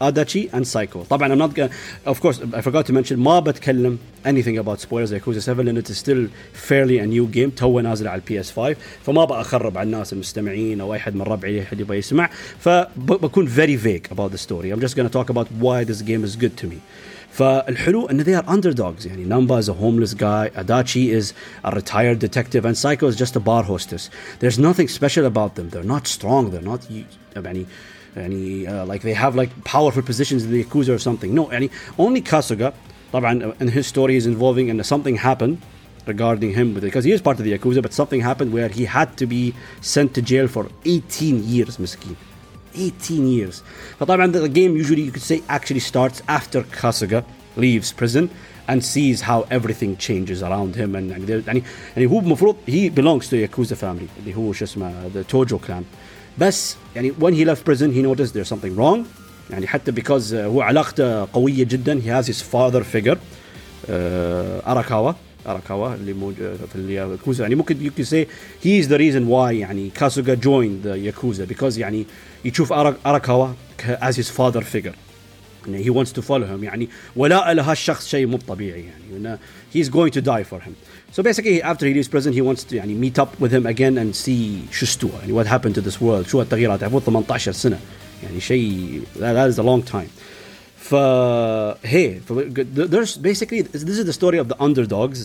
[0.01, 1.69] اداتشي and سايكو طبعا أنا not
[2.07, 5.91] of course I forgot to mention ما بتكلم anything about spoilers Yakuza 7 لأن it's
[5.91, 10.13] still fairly a new game تو نازل على ال PS 5 فما بأخرب على الناس
[10.13, 12.29] المستمعين أو اي حد من ربعي حد يبغى يسمع.
[12.59, 16.37] فبكون very vague about the story I'm just gonna talk about why this game is
[16.37, 16.77] good to me
[17.32, 21.32] فالحلو ان they are underdogs يعني Namba is a homeless guy Adachi is
[21.64, 25.68] a retired detective and Psycho is just a bar hostess there's nothing special about them
[25.70, 26.80] they're not strong they're not
[27.36, 27.66] يعني
[28.16, 31.70] يعني uh, like they have like powerful positions in the Yakuza or something no يعني
[31.98, 32.72] only Kasuga
[33.12, 35.58] طبعا in his story is involving and something happened
[36.06, 39.16] regarding him because he is part of the Yakuza but something happened where he had
[39.16, 42.16] to be sent to jail for 18 years مسكين
[42.74, 43.62] 18 years
[44.00, 47.24] فطبعا the game usually you could say actually starts after Kasuga
[47.56, 48.28] leaves prison
[48.68, 51.62] and sees how everything changes around him and يعني يعني,
[51.96, 55.84] يعني هو المفروض he belongs to Yakuza family اللي هو شو اسمه the Tojo clan
[56.38, 58.98] بس يعني when he left prison he noticed there's something wrong
[59.50, 65.14] يعني حتى because هو علاقته قوية جدا he has his father figure uh, Arakawa
[65.45, 68.25] Arakawa اللي موجود في الياكوزا يعني ممكن you could say
[68.63, 72.05] he is the reason why يعني Kasuga joined the Yakuza because يعني
[72.45, 73.55] يشوف Arakawa
[74.01, 74.95] as his father figure
[75.67, 79.37] يعني he wants to follow him يعني ولاء لهالشخص شيء مو طبيعي يعني
[79.73, 80.75] he's going to die for him
[81.11, 83.97] so basically after he leaves prison he wants to يعني meet up with him again
[83.97, 87.79] and see شو استوى يعني what happened to this world شو التغييرات عفوا 18 سنه
[88.23, 90.09] يعني شيء that is a long time
[90.89, 90.95] ف
[91.93, 92.19] hey
[92.93, 95.19] there's basically this is the story of the underdogs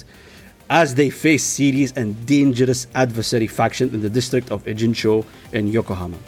[0.70, 6.18] as they face serious and dangerous adversary faction in the district of Ejinsho in Yokohama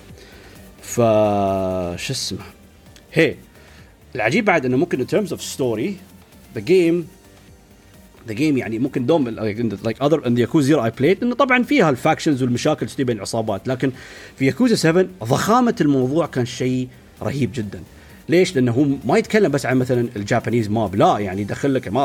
[0.82, 0.96] ف
[1.96, 2.38] شو اسمه
[3.12, 3.34] هي
[4.14, 5.90] العجيب بعد انه ممكن in terms of story
[6.54, 7.04] the game
[8.28, 9.36] the game يعني ممكن دوم
[9.84, 13.16] like other in the Yakuza 0 I played انه طبعا فيها الفاكشنز والمشاكل اللي بين
[13.16, 13.92] العصابات لكن
[14.38, 16.88] في ياكوزا 7 ضخامه الموضوع كان شيء
[17.22, 17.82] رهيب جدا
[18.30, 21.88] ليش؟ لأنه هو ما يتكلم بس عن مثلا ال Japanese map لا يعني يدخل لك
[21.88, 22.04] ما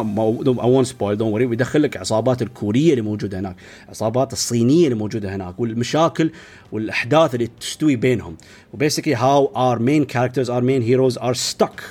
[0.64, 3.56] I won't spoil don't worry ويدخل لك عصابات الكورية اللي موجودة هناك،
[3.90, 6.32] عصابات الصينية اللي موجودة هناك والمشاكل
[6.72, 8.38] والأحداث اللي تستوي بينهم.
[8.74, 11.82] و basically how our main characters our main heroes are stuck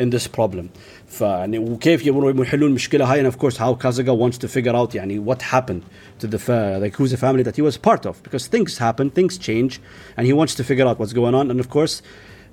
[0.00, 0.68] in this problem.
[1.08, 4.94] فيعني وكيف يبون يحلون المشكلة هاي and of course how كاسوغا wants to figure out
[4.94, 5.82] يعني what happened
[6.20, 9.38] to the like his a family that he was part of because things happen things
[9.38, 9.76] change
[10.18, 12.02] and he wants to figure out what's going on and of course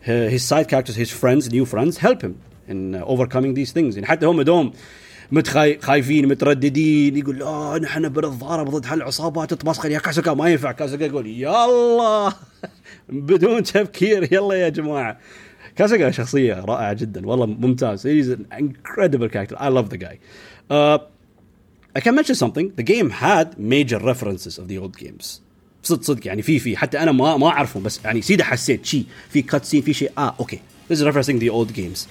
[0.04, 2.34] his side characters his friends new friends help him
[2.68, 4.72] in overcoming these things يعني حتى هم دوم
[5.32, 11.26] متخايفين مترددين يقول لا نحن بنتضارب ضد هالعصابات تتمسخر يا كاسوكا ما ينفع كاسوكا يقول
[11.26, 12.32] يلا
[13.08, 15.18] بدون تفكير يلا يا جماعه
[15.76, 20.18] كاسوكا شخصيه رائعه جدا والله ممتاز he's an incredible character I love the guy
[20.70, 20.98] uh,
[21.96, 25.40] I can mention something the game had major references of the old games
[25.85, 26.27] صدق صدق.
[26.27, 26.77] يعني في في.
[26.77, 30.11] حتى أنا ما ما أعرفهم بس يعني سيدا حسيت شيء في cut scene في شيء
[30.17, 30.59] آه أوكي.
[30.91, 32.07] This is referencing the old games.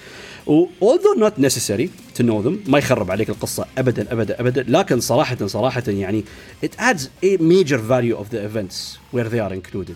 [0.81, 4.65] although not necessary to know them ما يخرب عليك القصة أبدا أبدا أبدا.
[4.67, 6.23] لكن صراحة صراحة يعني
[6.65, 9.95] it adds a major value of the events where they are included.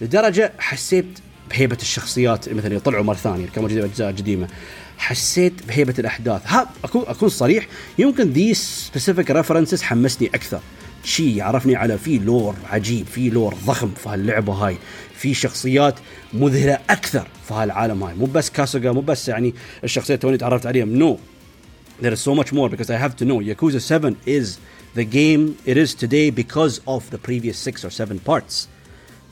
[0.00, 1.06] لدرجة حسيت
[1.50, 4.48] بهيبة الشخصيات مثلا يطلعوا مرة ثانية كما أجزاء قديمة.
[4.98, 6.42] حسيت بهيبة الأحداث.
[6.46, 7.66] ها أكون أكون صريح
[7.98, 8.58] يمكن these
[8.92, 10.60] specific references حمسني أكثر.
[11.04, 14.76] شيء يعرفني على في lore عجيب في lore ضخم في هاللعبة هاي.
[15.14, 15.94] في شخصيات
[16.32, 18.14] مذهلة أكثر في هالعالم هاي.
[18.14, 21.18] مو بس كاسوغا مو بس يعني الشخصيات توني تعرفت عليهم no no.
[22.00, 23.40] there is so much more because I have to know.
[23.40, 24.58] Yakuza 7 is
[24.94, 25.58] the game.
[25.66, 28.68] It is today because of the previous six or seven parts.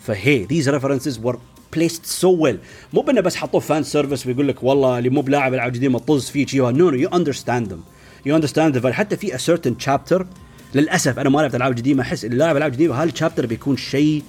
[0.07, 1.39] فهي these references were
[1.71, 2.57] placed so well.
[2.93, 5.99] مو بأنه بس حطوه fan service ويقول لك والله اللي مو بلاعب العاب جديمة ما
[5.99, 7.79] طز فيه شيء no no you understand them.
[8.27, 10.25] you understand حتى في a certain chapter
[10.77, 14.23] للأسف أنا ما لعبت ألعاب جديمة أحس اللي لاعب ألعاب جديمة هال chapter بيكون شيء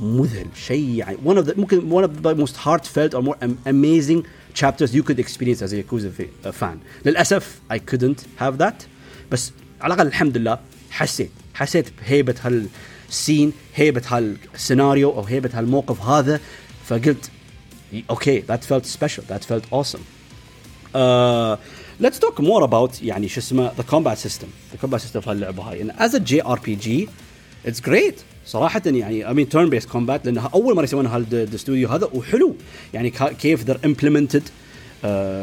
[0.00, 3.36] مذهل شيء يعني one of the ممكن one of the most heartfelt or more
[3.66, 4.22] amazing
[4.54, 6.10] chapters you could experience as a Yakuza
[6.52, 6.78] fan.
[7.04, 8.86] للأسف I couldn't have that.
[9.30, 10.58] بس على الأقل الحمد لله
[10.90, 16.40] حسيت حسيت بهيبة هال scene هيبة هالسيناريو أو هيبة هالموقف هذا
[16.86, 17.30] فقلت
[18.10, 20.02] okay that felt special that felt awesome.
[20.94, 21.56] uh,
[22.00, 25.62] let's talk more about يعني شو اسمه the combat system the combat system في اللعبه
[25.62, 25.90] هاي.
[25.98, 27.08] as JRPG
[27.66, 32.08] it's great صراحة يعني I mean turn based combat لأنها أول مرة يسوونها هالستوديو هذا
[32.14, 32.54] وحلو.
[32.94, 34.42] يعني كيف they're implemented.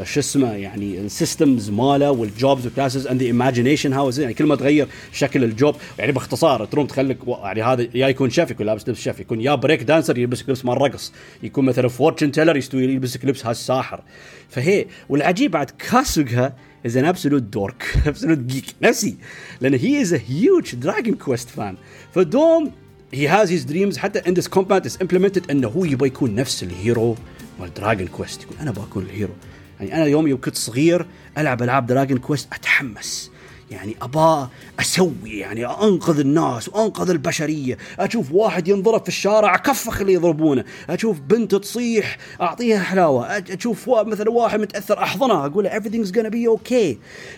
[0.04, 4.46] شو اسمه يعني ال systems ماله وال jobs وال classes and imagination how's يعني كل
[4.46, 8.65] ما تغير شكل ال job يعني باختصار تروم تخليك يعني هذا يا يكون شيف يكون
[8.65, 11.13] لابس لبس شيف يكون يا break dancer يلبسك لبس مال رقص
[11.44, 14.04] يكون مثلا fortune teller يستوي يلبسك لبس هالساحر.
[14.50, 16.54] فهي والعجيب بعد كاسوغا
[16.86, 19.18] is an absolute dork absolute geek نفسي
[19.62, 21.76] لأن he is a huge Dragon Quest fan
[22.13, 22.72] ف دوم
[23.13, 26.63] he has his dreams حتى إن this combat is implemented إنه هو يبغى يكون نفس
[26.63, 27.15] ال hero
[27.60, 29.34] مال Dragon Quest يقول أنا بكون ال hero.
[29.80, 31.06] يعني أنا يوم يوم كنت صغير
[31.38, 33.32] ألعب ألعاب Dragon Quest أتحمس.
[33.72, 37.78] يعني أبا أسوي يعني أنقذ الناس وأنقذ البشرية.
[38.00, 40.63] أشوف واحد ينضرب في الشارع أكفخ اللي يضربونه.
[40.89, 43.26] أشوف بنت تصيح أعطيها حلاوة.
[43.38, 46.98] أشوف مثلا واحد متأثر احضنه أقول everything's gonna be okay.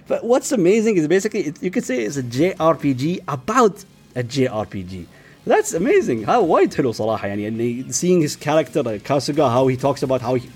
[0.10, 4.93] But what's amazing is basically you could say it's a JRPG about a JRPG
[5.48, 10.09] That's amazing ها وايد حلو صراحة يعني اني seeing his character كاسوغا how he talks
[10.09, 10.48] about how he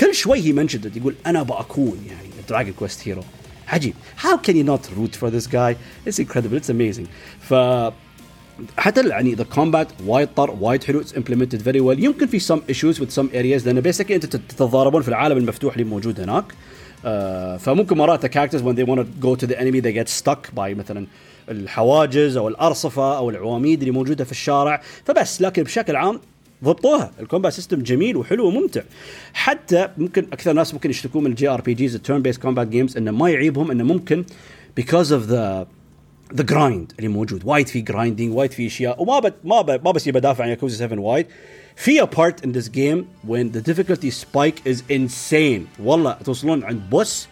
[0.00, 3.22] كل شوي he mentioned it يقول انا بكون يعني دراجون كويست هيرو
[3.68, 5.74] عجيب how can you not root for this guy
[6.08, 7.06] it's incredible it's amazing
[7.40, 7.54] ف
[8.78, 12.60] حتى يعني ذا كومبات وايد طر وايد حلو اتس امبلمنتد فيري ويل يمكن في سم
[12.68, 17.60] ايشوز وذ سم ارياز لان بيسكلي انت تتضاربون في العالم المفتوح اللي موجود هناك uh,
[17.60, 20.78] فممكن مرات الكاركترز when they want to go to the enemy they get stuck by
[20.78, 21.06] مثلا
[21.49, 26.19] الحواجز أو الأرصفة أو العواميد اللي موجودة في الشارع فبس لكن بشكل عام
[26.63, 27.11] ضبطوها.
[27.19, 28.81] ال combat system جميل وحلو وممتع.
[29.33, 33.11] حتى ممكن أكثر ناس ممكن يشتكون من ال JRPGs ال turn based combat games إنه
[33.11, 34.25] ما يعيبهم إنه ممكن
[34.79, 35.67] because of the
[36.35, 37.41] the grind اللي موجود.
[37.45, 39.69] وايد في grinding وايد في أشياء وما بت ما ب...
[39.85, 41.25] ما بس بدافع عن ياكوزا 7 وايد.
[41.75, 45.61] في part in this game when the difficulty spike is insane.
[45.83, 47.27] والله توصلون عند boss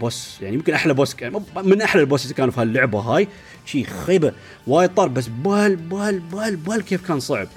[0.00, 0.38] boss.
[0.42, 1.16] يعني يمكن أحلى boss
[1.56, 3.28] من أحلى ال boss اللي كانوا في هاللعبة هاي.
[3.66, 4.32] شيء خيبة
[4.66, 7.48] وايد طار بس بال بال بال بال كيف كان صعب.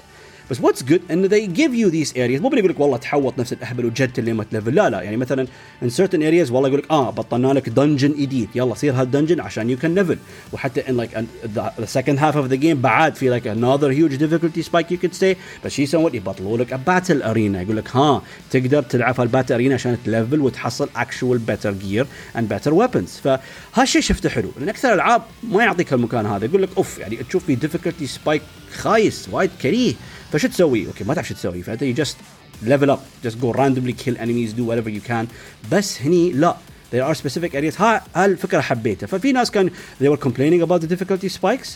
[0.50, 2.40] بس what's good انه they give you these areas.
[2.40, 4.74] مو بيقول لك والله تحوط نفس الأهبل وجدت اللي ما تلفل.
[4.74, 5.46] لا لا يعني مثلا
[5.84, 9.40] in certain areas والله يقول لك آه بطلنا لك dungeon جديد يلا صير هال dungeon
[9.40, 10.16] عشان you can level.
[10.52, 11.10] وحتى like
[11.56, 15.06] the, the second half of the game بعد في like another huge difficulty spike you
[15.06, 17.62] could say بس شو يسوون يبطلوا لك battle arena.
[17.62, 22.04] يقول لك ها تقدر تلعب هال battle arena عشان تلفل وتحصل actual better gear
[22.38, 23.10] and better weapons.
[23.24, 24.50] فهالشيء شفته حلو.
[24.58, 26.44] لأن أكثر الألعاب ما يعطيك المكان هذا.
[26.44, 29.94] يقول لك أوف يعني تشوف في difficulty spike خايس وايد كريه.
[30.34, 31.62] فشو تسوي؟ okay ما تعرف شو تسوي.
[31.62, 32.16] فأنت you just
[32.62, 35.26] level up just go randomly kill enemies do whatever you can
[35.72, 36.56] بس هني لا
[36.92, 37.80] there are specific areas.
[37.80, 39.06] ها هالفكره حبيتها.
[39.06, 39.70] ففي ناس كان
[40.02, 41.68] they were complaining about the difficulty spikes.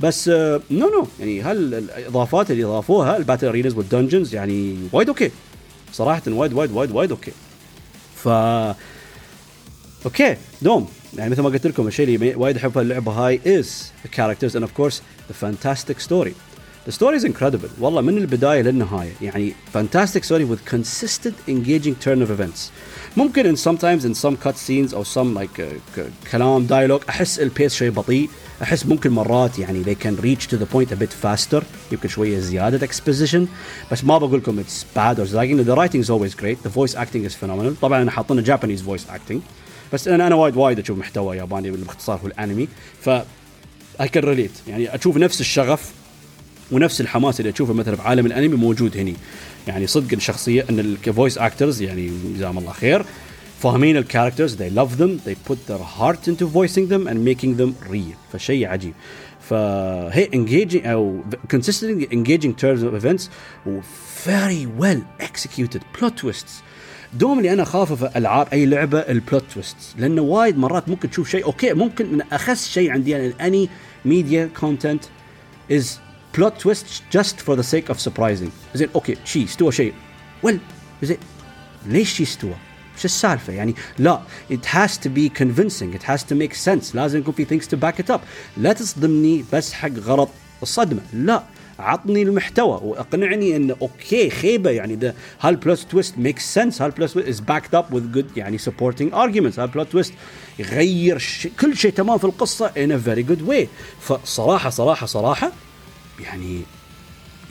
[0.00, 1.08] بس no uh, no no, no.
[1.20, 5.30] يعني هالاضافات اللي اضافوها ال battle arenas وال dungeons يعني وايد okay.
[5.92, 7.32] صراحة وايد وايد وايد وايد okay.
[8.16, 8.28] ف
[10.06, 10.88] okay دوم.
[11.16, 13.66] يعني مثل ما قلت لكم الشيء اللي وايد أحب اللعبة هاي is
[14.04, 14.94] the characters and of course
[15.30, 16.32] the fantastic story.
[16.88, 22.30] Story is incredible والله من البداية للنهاية يعني fantastic story with consistent engaging turn of
[22.30, 22.70] events
[23.16, 26.00] ممكن in sometimes in some cut scenes أو some like uh,
[26.32, 28.28] كلام dialogue أحس البيس شوي بطيء
[28.62, 32.38] أحس ممكن مرات يعني they can reach to the point a bit faster يمكن شوية
[32.38, 33.40] زيادة exposition
[33.92, 36.94] بس ما بقول لكم it's bad or lagging the writing is always great the voice
[36.94, 39.38] acting is phenomenal طبعا أنا حاطين Japanese voice acting
[39.92, 42.68] بس أنا أنا وايد وايد أشوف محتوى ياباني باختصار هو الأنمي
[43.00, 43.10] ف
[44.02, 45.92] I can relate يعني أشوف نفس الشغف
[46.72, 49.14] ونفس الحماس اللي تشوفه مثلا في عالم الأنمي موجود هني.
[49.68, 53.04] يعني صدق الشخصية إن ال voice actors يعني جزاهم الله خير
[53.62, 57.60] فاهمين ال characters they love them they put their heart into voicing them and making
[57.60, 58.94] them real فشيء عجيب.
[59.40, 61.20] فهي engaging أو
[61.54, 63.22] consistently engaging terms of events
[63.66, 63.80] و
[64.26, 66.62] very well executed plot twists.
[67.14, 71.10] دوم اللي أنا اخافه في ألعاب أي لعبة ال plot twist لأنه وايد مرات ممكن
[71.10, 73.68] تشوف شيء okay ممكن من أخس شيء عندي أنا اني
[74.04, 75.04] media content
[75.72, 76.00] is
[76.36, 76.86] plot twist
[77.18, 78.50] just for the sake of surprising.
[78.74, 79.94] زين okay شيء استوى شيء
[80.42, 80.60] well
[81.02, 81.16] زين
[81.86, 82.54] ليش شيء استوى؟
[82.98, 84.20] شو السالفه يعني لا
[84.50, 85.94] it has to be convincing.
[85.94, 86.94] It has to make sense.
[86.94, 88.20] لازم يكون في things to back it up.
[88.56, 90.28] لا تصدمني بس حق غرض
[90.62, 91.42] الصدمه لا
[91.78, 97.10] عطني المحتوى واقنعني انه okay خيبه يعني ده هال plot twist make sense هال plot
[97.10, 100.14] twist is backed up with good يعني supporting arguments هال plot twist
[100.58, 101.48] يغير ش...
[101.60, 103.66] كل شيء تمام في القصة in a very good way.
[104.00, 105.52] فصراحه صراحة صراحة
[106.19, 106.61] يعني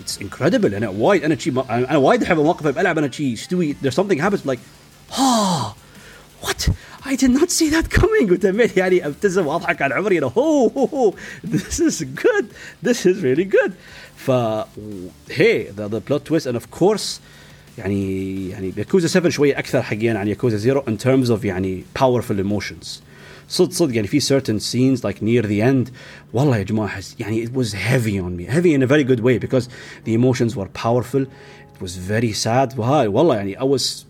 [0.00, 3.76] اتس انكريدبل انا وايد انا شي انا وايد احب المواقف اللي بلعب انا شي استوي
[3.84, 4.58] there's something happens like
[5.12, 5.74] ها
[6.42, 6.70] what
[7.04, 11.14] I did not see that coming وتميت يعني ابتسم واضحك على عمري انه هو هو
[11.46, 12.44] this is good
[12.86, 13.70] this is really good
[14.16, 14.30] ف
[15.30, 17.20] هي the, the plot twist and of course
[17.78, 22.36] يعني يعني ياكوزا 7 شويه اكثر حقيا عن ياكوزا 0 in terms of يعني powerful
[22.44, 22.86] emotions
[23.48, 25.92] صدق صدق يعني في certain scenes like near the end
[26.32, 29.20] والله يا جماعه حس يعني it was heavy on me heavy in a very good
[29.20, 29.68] way because
[30.04, 34.04] the emotions were powerful it was very sad وهاي والله يعني I was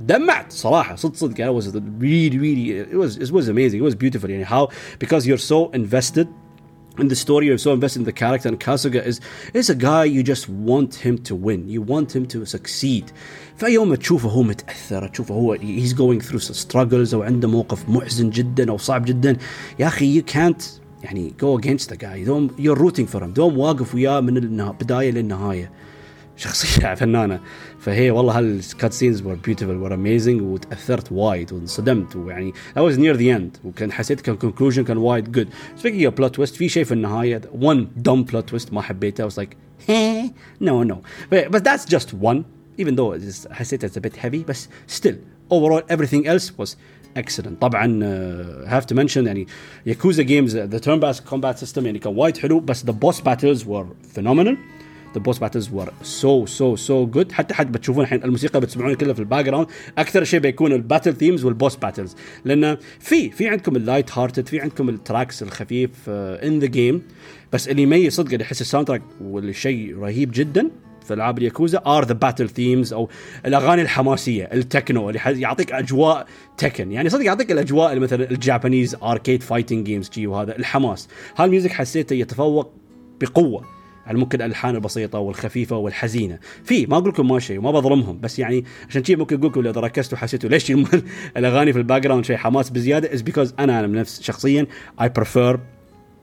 [0.00, 1.66] دمعت صراحه صدق صدق I was
[1.98, 5.70] really really it was it was amazing it was beautiful يعني how because you're so
[5.74, 6.28] invested
[6.99, 9.19] in the story you're so invested in the character and Kasuga is
[9.53, 13.11] is a guy you just want him to win you want him to succeed
[13.57, 18.69] فيوم تشوفه هو متاثر تشوفه هو he's going through struggles أو عنده موقف محزن جدا
[18.69, 19.37] أو صعب جدا
[19.79, 20.63] يا أخي you can't
[21.03, 22.17] يعني go against the guy
[22.57, 25.71] you're rooting for him دوم واقف وياه من البدايه للنهايه
[26.37, 27.39] شخصيه فنانه
[27.79, 33.17] فهي والله هال cutscenes were beautiful were amazing وتاثرت وايد وانصدمت ويعني I was near
[33.17, 36.91] the end وكان حسيت conclusion كان وايد good speaking of plot twist في شيء في
[36.91, 39.55] النهايه one dumb plot twist ما حبيته I was like
[40.59, 40.97] no no
[41.31, 42.43] but, but that's just one
[42.77, 45.15] even though it's, حسيت it's a bit heavy بس still
[45.53, 46.69] overall everything else was
[47.19, 47.99] excellent طبعا
[48.65, 49.47] uh, have to mention يعني
[49.85, 53.63] ياكوزا games the turn based combat system يعني كان وايد حلو بس the boss battles
[53.63, 53.85] were
[54.17, 54.55] phenomenal
[55.15, 57.31] the boss battles were so so so good.
[57.31, 59.67] حتى حد بتشوفون الحين الموسيقى بتسمعون كلها في ال background
[59.97, 62.15] أكثر شيء بيكون ال battle themes وال boss battles
[62.45, 67.01] لأن في في عندكم ال light-hearted في عندكم ال tracks الخفيف in the game
[67.53, 70.69] بس اللي يميز صدق اللي يحس ال soundtrack والشيء رهيب جدا
[71.07, 73.09] في ألعاب الياكوزا are the battle themes أو
[73.45, 79.43] الأغاني الحماسية التكنو اللي يعطيك أجواء تكن يعني صدق يعطيك الأجواء مثلا ال Japanese arcade
[79.43, 81.07] fighting games جي وهذا الحماس.
[81.37, 82.73] هال music حسيته يتفوق
[83.21, 83.76] بقوة.
[84.07, 86.39] على ممكن الألحان البسيطة والخفيفة والحزينة.
[86.63, 89.67] في ما أقول لكم ما شيء وما بظلمهم بس يعني عشان كذي ممكن أقول لكم
[89.67, 90.71] اذا ركزتوا حسيتوا ليش
[91.37, 94.67] الأغاني في ال background شيء حماس بزيادة is because أنا أنا نفس شخصيا
[95.01, 95.59] I prefer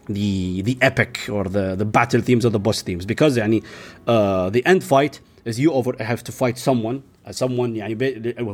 [0.09, 3.07] the the epic or the the battle themes or the boss themes.
[3.07, 3.63] Because يعني
[4.07, 7.95] uh, the end fight is you over have to fight someone someone يعني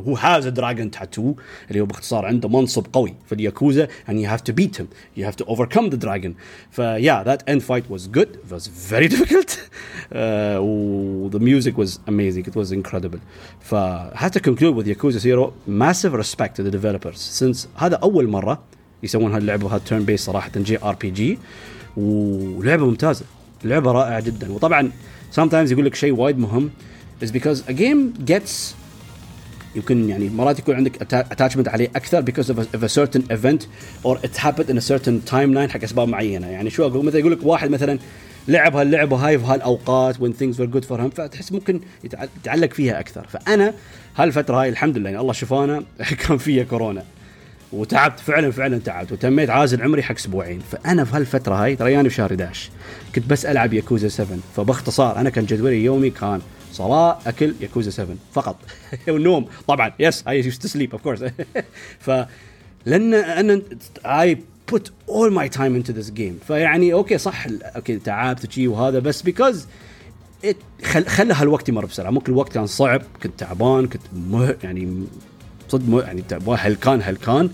[0.05, 1.35] who has a dragon tattoo
[1.69, 4.85] اللي هو باختصار عنده منصب قوي في الياكوزا and you have to beat him
[5.17, 6.31] you have to overcome the dragon
[6.71, 9.49] ف yeah that end fight was good it was very difficult
[10.11, 10.59] uh,
[11.35, 13.19] the music was amazing it was incredible
[13.59, 13.75] ف
[14.13, 18.63] had to conclude with Yakuza Zero massive respect to the developers since هذا أول مرة
[19.03, 21.39] يسوون هاللعبة turn based صراحة JRPG
[21.97, 23.25] ولعبة ممتازة
[23.63, 24.91] لعبة رائعة جدا وطبعا
[25.39, 26.69] sometimes يقول لك شيء وايد مهم
[27.21, 28.75] is because a game gets
[29.75, 33.67] يمكن يعني مرات يكون عندك attachment عليه أكثر because of a, of a certain event
[34.03, 36.47] or it happened in a certain timeline حق أسباب معينة.
[36.47, 37.99] يعني شو أقول؟ مثلا يقول لك واحد مثلا
[38.47, 42.99] لعب هاللعبة هاي في هالأوقات when things were good for him فتحس ممكن يتعلق فيها
[42.99, 43.27] أكثر.
[43.27, 43.73] فأنا
[44.15, 45.83] هالفترة هاي الحمد لله يعني الله شفانا
[46.27, 47.03] كان فيها كورونا.
[47.73, 49.11] وتعبت فعلا فعلا تعبت.
[49.11, 50.59] وتميت عازل عمري حق أسبوعين.
[50.71, 52.69] فأنا في هالفترة هاي ترياني في شهر 11
[53.15, 58.15] كنت بس ألعب ياكوزا 7 فباختصار أنا كان جدولي يومي كان صلاة أكل ياكوزا 7
[58.33, 58.55] فقط.
[59.07, 59.47] والنوم.
[59.67, 61.23] طبعا yes I used to sleep of course
[61.99, 62.11] ف
[62.85, 63.61] لأن أنا
[64.05, 64.37] I
[64.71, 66.45] put all my time into this game.
[66.47, 69.67] فيعني okay صح okay تعبت وشي وهذا بس because
[70.83, 72.11] خل خلى هالوقت يمر بسرعة.
[72.11, 75.03] ممكن الوقت كان صعب كنت تعبان كنت مه يعني
[75.69, 77.49] صدق يعني هلكان هلكان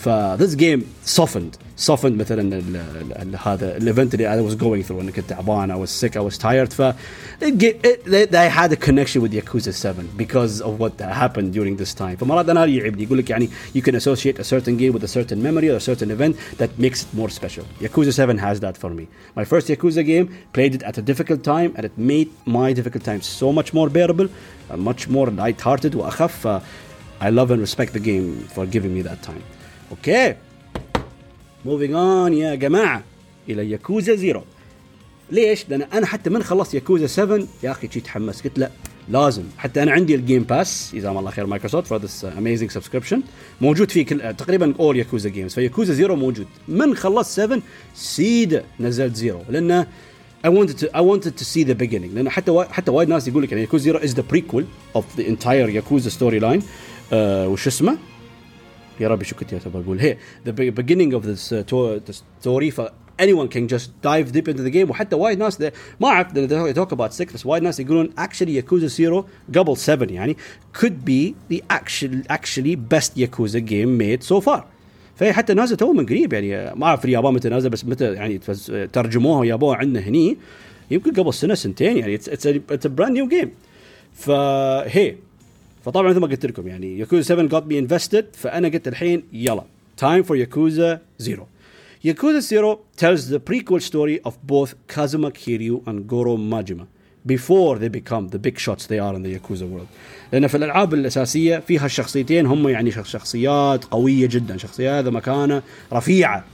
[0.00, 2.76] ف this game softened softened مثلا ال
[3.16, 6.32] ال هذا الايفنت اللي I was going through اني كنت تعبان I was sick I
[6.32, 6.82] was tired ف
[7.40, 11.94] it, it, they had a connection with Yakuza 7 because of what happened during this
[11.94, 15.08] time فمرات انا يعبني يقول لك يعني you can associate a certain game with a
[15.08, 18.76] certain memory or a certain event that makes it more special Yakuza 7 has that
[18.76, 22.30] for me my first Yakuza game played it at a difficult time and it made
[22.44, 24.28] my difficult time so much more bearable
[24.90, 26.46] much more light-hearted واخف
[27.20, 29.42] I love and respect the game for giving me that time
[29.91, 30.35] okay.
[31.65, 33.03] moving on يا جماعة
[33.49, 34.43] إلى ياكوزا زيرو
[35.31, 38.41] ليش؟ لأن أنا حتى من خلصت ياكوزا 7 يا أخي جيت تحمس.
[38.41, 38.71] قلت لا
[39.09, 39.43] لازم.
[39.57, 43.21] حتى أنا عندي ال Game Pass جزاهم الله خير مايكروسوفت for this amazing subscription
[43.61, 46.47] موجود فيه كل تقريبا all ياكوزا games فياكوزا زيرو موجود.
[46.67, 47.61] من خلصت 7
[47.95, 49.87] سيده نزلت زيرو لأنه
[50.47, 52.13] I wanted to I wanted to see the beginning.
[52.13, 54.63] لأن حتى حتى وايد ناس يقول لك يعني ياكوزا زيرو is the prequel
[54.97, 56.61] of the entire ياكوزا storyline
[57.13, 57.97] وش اسمه؟
[59.01, 59.99] يا ربي شو كنت أبغى أقول.
[59.99, 62.11] هي the beginning of this uh,
[62.41, 62.81] story ف
[63.21, 64.89] anyone can just dive deep into the game.
[64.89, 65.61] وحتى وايد ناس
[65.99, 69.25] ما أعرف they talk about 6 بس وايد ناس يقولون actually Yakuza 0
[69.57, 70.37] قبل 7 يعني
[70.77, 74.61] could be the actual actually best Yakuza game made so far.
[75.15, 78.13] فهي حتى نازل تو من قريب يعني ما أعرف في اليابان متى نازل بس متى
[78.13, 78.37] يعني
[78.93, 80.37] ترجموها ويابوها عندنا هني.
[80.91, 82.15] يمكن قبل سنة سنتين يعني.
[82.15, 83.51] it's brand new game
[84.13, 85.15] فهي
[85.85, 89.63] فطبعا مثل ما قلت لكم يعني ياكوزا 7 got me invested فأنا قلت الحين يلا
[89.97, 91.45] time for ياكوزا 0
[92.03, 96.85] ياكوزا 0 tells the prequel story of both Kazuma Kiryu and Goro Majima
[97.25, 99.87] before they become the big shots they are in the Yakuza world.
[100.33, 105.61] لأن في الألعاب الأساسية فيها الشخصيتين هم يعني شخصيات قوية جدا، شخصيات ذا مكانة
[105.93, 106.45] رفيعة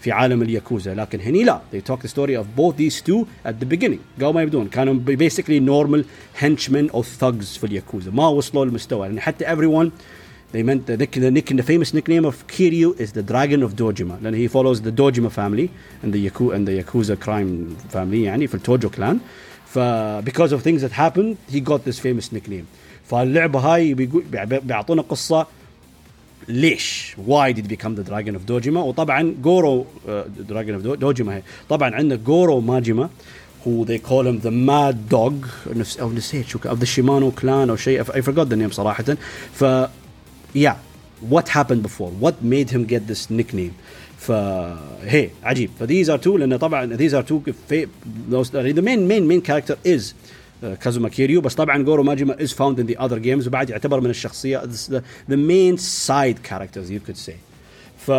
[0.00, 3.54] في عالم الياكوزا لكن هني لا they talk the story of both these two at
[3.60, 6.02] the beginning قبل ما يبدون كانوا basically normal
[6.42, 9.90] henchmen or thugs في الياكوزا ما وصلوا للمستوى يعني حتى everyone
[10.52, 13.74] they meant the, nick, the, nick, the famous nickname of Kiryu is the Dragon of
[13.76, 15.70] Dojima لأن he follows the Dojima family
[16.02, 19.18] and the, Yaku, and the Yakuza crime family يعني في التوجو clan
[19.66, 19.78] ف
[20.24, 22.66] because of things that happened he got this famous nickname
[23.10, 25.46] فاللعبة هاي بيعطونا قصة
[26.48, 29.86] ليش why did become the dragon of دوجيما وطبعا جورو
[30.38, 33.08] dragon of دوجيما هي طبعا عندنا جورو ماجيما
[33.64, 35.46] who they call him the mad dog
[36.00, 39.16] أو نسيت شو of the Shimano clan or شيء I forgot the name صراحة
[39.54, 39.64] ف
[40.54, 40.76] yeah
[41.28, 43.72] what happened before what made him get this nickname
[44.18, 47.42] فهي عجيب these are two لأن طبعا these are two
[48.30, 50.14] those the main main main character is
[50.81, 54.09] كازوما كيريو بس طبعا جورو ماجيما is found in the other games وبعد يعتبر من
[54.09, 57.35] الشخصيه the, the main side characters you could say
[57.97, 58.11] ف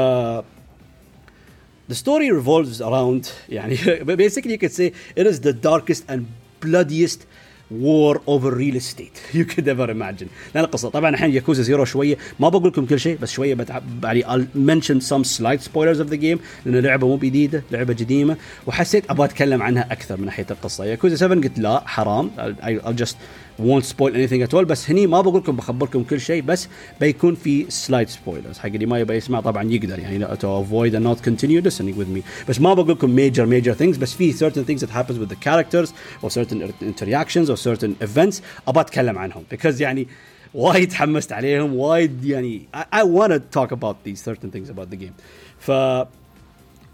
[1.88, 3.76] the story revolves around يعني
[4.16, 6.22] basically you could say it is the darkest and
[6.60, 7.20] bloodiest
[7.71, 12.17] وور اوفر ريل استيت يو كود ايفر ايماجن لأن القصة طبعا الحين ياكوزا زيرو شوية
[12.39, 13.57] ما بقول لكم كل شيء بس شوية
[14.03, 18.37] يعني I'll mention some slight spoilers of the game لأن لعبة مو جديده لعبة قديمة
[18.67, 20.85] وحسيت أبغى أتكلم عنها أكثر من ناحية القصة.
[20.85, 22.31] ياكوزا 7 قلت لا حرام.
[22.61, 23.15] I'll just
[23.58, 26.68] won't spoil anything at all بس هني ما بقول لكم بخبركم كل شيء بس
[27.00, 31.04] بيكون في سلايد سبويلرز حق اللي ما يبغى يسمع طبعا يقدر يعني to avoid and
[31.04, 34.64] not continue listening with me بس ما بقول لكم major major things بس في certain
[34.70, 35.88] things that happens with the characters
[36.22, 38.36] or certain interactions or certain events
[38.68, 40.08] ابغى اتكلم عنهم because يعني
[40.54, 44.90] وايد تحمست عليهم وايد يعني I, I want to talk about these certain things about
[44.94, 45.14] the game
[45.58, 45.70] ف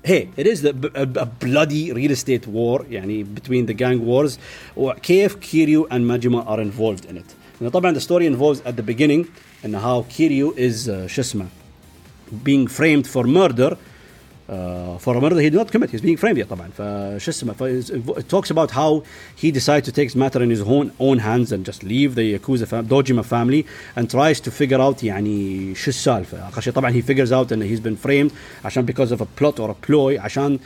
[0.04, 4.38] hey it is the, a, a bloody real estate war يعني between the gang wars
[4.76, 8.82] وكيف كيريو and Majima are involved in it لأن طبعا the story involves at the
[8.82, 9.26] beginning
[9.62, 11.46] and how Kiryu is uh, شو اسمه
[12.44, 13.76] being framed for murder
[14.48, 15.90] uh, for a murder he did not commit.
[15.90, 17.54] He's being framed yet طبعا فشو اسمه
[18.18, 19.02] it talks about how
[19.36, 22.38] he decided to take his matter in his own own hands and just leave the
[22.38, 23.64] Yakuza fam- Dojima family
[23.96, 27.62] and tries to figure out يعني شو السالفة آخر شيء طبعا he figures out and
[27.62, 28.32] he's been framed
[28.64, 30.58] عشان because of a plot or a ploy عشان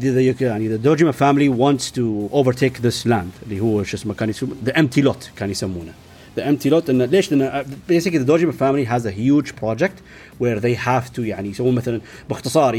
[0.00, 4.14] the, the, يعني the Dojima family wants to overtake this land اللي هو شو اسمه
[4.14, 5.92] كان يسمونه the empty lot كان يسمونه
[6.38, 9.98] the empty lot انه ليش؟ لان basically the Dojima family has a huge project
[10.41, 12.75] where they have to يعني يسوون مثلا باختصار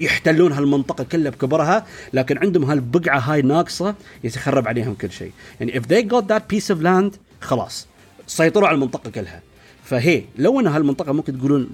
[0.00, 3.94] يحتلون هالمنطقة كلها بكبرها لكن عندهم هالبقعة هاي ناقصة
[4.24, 5.32] يتخرب عليهم كل شيء.
[5.60, 7.86] يعني if they got that piece of land خلاص
[8.26, 9.42] سيطروا على المنطقة كلها.
[9.84, 11.68] فهي لو إن هالمنطقة ممكن تقولون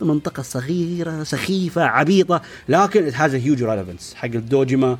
[0.00, 4.14] منطقة صغيرة سخيفة عبيطة لكن it has a huge relevance.
[4.14, 4.98] حق الدوجيما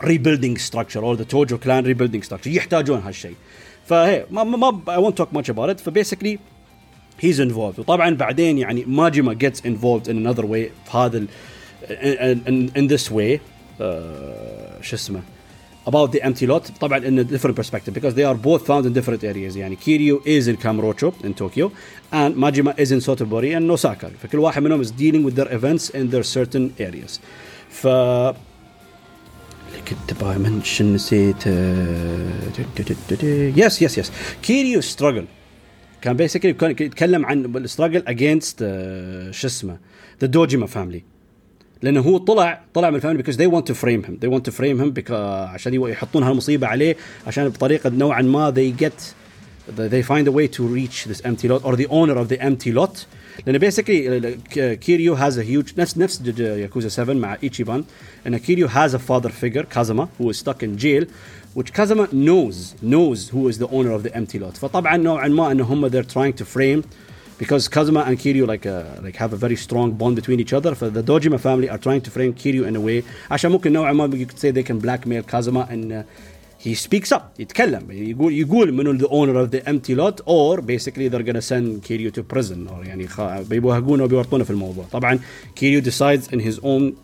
[0.00, 3.34] rebuilding structure or the Tojo clan rebuilding structure يحتاجون هالشيء.
[3.86, 5.80] فهي ما ما I won't talk much about it.
[5.80, 6.38] ف basically
[7.21, 11.25] he's involved وطبعا بعدين يعني ماجما gets involved in another way في هذا
[11.89, 13.39] in, in, in this way
[13.79, 15.21] uh, شو اسمه
[15.87, 18.93] about the empty lot طبعا in a different perspective because they are both found in
[18.93, 21.71] different areas يعني كيريو is in Kamurocho in Tokyo
[22.11, 25.89] and Majima is in Sotobori and Osaka فكل واحد منهم is dealing with their events
[25.89, 27.19] in their certain areas
[27.69, 27.87] ف
[29.87, 31.47] كنت ابغى منشن نسيت
[33.57, 34.11] يس يس يس
[34.43, 35.25] كيريو ستراجل
[36.02, 38.58] كان بيسكلي كان يتكلم عن الستراجل اجينست
[39.30, 39.78] شو اسمه
[40.20, 41.02] ذا دوجيما family
[41.82, 44.18] لأنه هو طلع طلع من because they want to frame him.
[44.18, 45.12] They want to frame him because
[45.54, 46.96] عشان يحطون هالمصيبة عليه
[47.26, 49.14] عشان بطريقة نوعا ما they get
[49.76, 52.72] they find a way to reach this empty lot or the owner of the empty
[52.72, 53.06] lot.
[53.47, 54.37] لان بيسكلي
[54.75, 57.83] كيريو هاز ا هيوج نفس نفس ياكوزا 7 مع ايتشيبان
[58.27, 61.05] ان كيريو هاز ا فاذر فيجر كازاما who is stuck in jail
[61.55, 65.51] which Kazama knows knows who is the owner of the empty lot فطبعا نوعا ما
[65.51, 66.83] ان هم they're trying to frame
[67.37, 70.73] because Kazama and Kiryu like uh, like have a very strong bond between each other
[70.75, 73.93] for the Dojima family are trying to frame Kiryu in a way عشان ممكن نوعا
[73.93, 76.03] ما you could say they can blackmail Kazama and uh,
[76.65, 81.09] he speaks up يتكلم يقول يقول منو the owner of the empty lot or basically
[81.09, 83.07] they're gonna send Kiryu to prison or يعني
[83.49, 85.19] بيوهقونه وبيورطونه في الموضوع طبعا
[85.55, 86.95] Kiryu decides in his own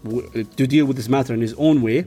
[0.57, 2.05] to deal with this matter in his own way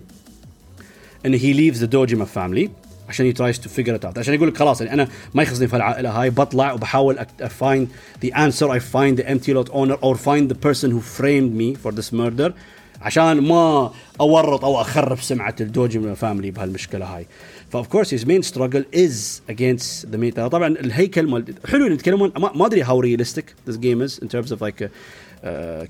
[1.25, 2.71] and he leaves the Dojima family
[3.09, 5.69] عشان he tries to figure it out عشان يقول لك خلاص يعني انا ما يخصني
[5.69, 7.87] في العائله هاي بطلع وبحاول I find
[8.25, 11.75] the answer I find the empty lot owner or find the person who framed me
[11.75, 12.55] for this murder
[13.02, 13.92] عشان ما
[14.22, 17.28] أورط أو أخرب سمعة الدوجي family بهالمشكلة هاي.
[17.72, 22.32] ف of course his main struggle is against the main طبعا الهيكل مال حلو يتكلمون
[22.38, 24.92] ما أدري how realistic this game is in terms of like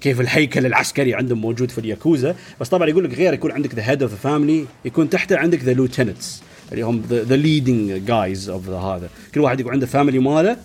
[0.02, 2.36] كيف الهيكل العسكري عندهم موجود في الياكوزا.
[2.62, 5.64] بس طبعا يقول لك غير يكون عندك the head of the family يكون تحته عندك
[5.64, 6.42] the lieutenants
[6.72, 9.10] اللي هم the leading guys of هذا.
[9.36, 10.58] كل واحد يكون عنده family ماله.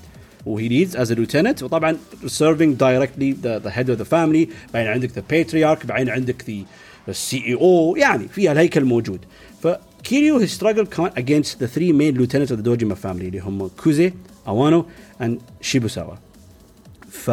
[0.47, 1.97] وهي as a lieutenant وطبعا
[2.79, 6.65] directly the, the head of the family بعدين عندك the patriarch بعدين عندك the,
[7.11, 9.21] the CEO يعني فيها الهيكل موجود
[9.63, 14.13] فكيريو he struggled against the three main lieutenants of the Dojima family اللي هم كوزي
[14.49, 14.87] أوانو
[15.21, 16.15] and شيبوساوا
[17.11, 17.31] ف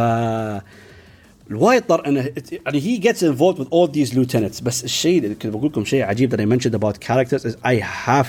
[1.49, 2.32] الوايد طر انه
[2.66, 6.03] يعني he gets involved with all these lieutenants بس الشيء اللي كنت بقول لكم شيء
[6.03, 7.76] عجيب that I mentioned about characters is I
[8.07, 8.28] have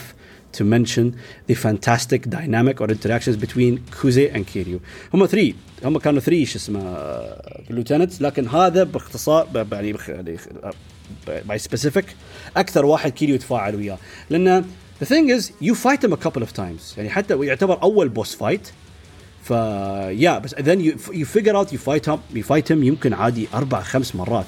[0.53, 4.81] to mention the fantastic dynamic or interactions between Kuze and Kiryu.
[5.15, 7.27] هم three هم كانوا three شو اسمه
[7.71, 10.37] lieutenants لكن هذا باختصار يعني
[11.27, 12.05] by specific
[12.57, 13.99] أكثر واحد كيريو يتفاعل وياه
[14.31, 14.65] لأن
[15.03, 18.35] the thing is you fight him a couple of times يعني حتى يعتبر اول boss
[18.35, 18.71] fight
[19.43, 23.13] ف yeah بس then you, you figure out you fight him you fight him يمكن
[23.13, 24.47] عادي أربع خمس مرات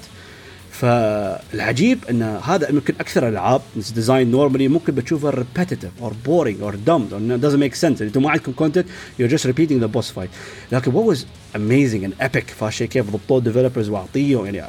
[0.72, 3.60] فالعجيب ان هذا يمكن أكثر الالعاب
[3.94, 8.30] design normally ممكن بتشوفها repetitive or boring or dumb or doesn't make sense أنتم ما
[8.30, 8.86] عندكم content
[9.20, 10.28] you're just repeating the boss fight
[10.72, 11.18] لكن what was
[11.54, 14.62] amazing and epic فهالشيء كيف ضبطوه ال developers واعطيه يعني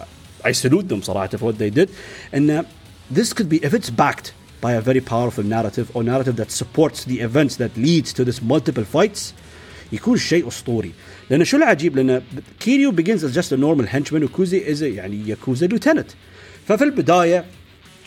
[0.45, 1.89] I salute them صراحة for what they did
[2.35, 2.65] ان
[3.13, 4.31] this could be if it's backed
[4.61, 8.41] by a very powerful narrative or narrative that supports the events that leads to this
[8.41, 9.33] multiple fights
[9.93, 10.91] يكون شيء أسطوري.
[11.29, 12.21] لأن شو العجيب؟ لأن
[12.59, 16.07] كيريو begins as just a normal henchman وكوزي is يعني ياكوزا lieutenant
[16.67, 17.45] ففي البداية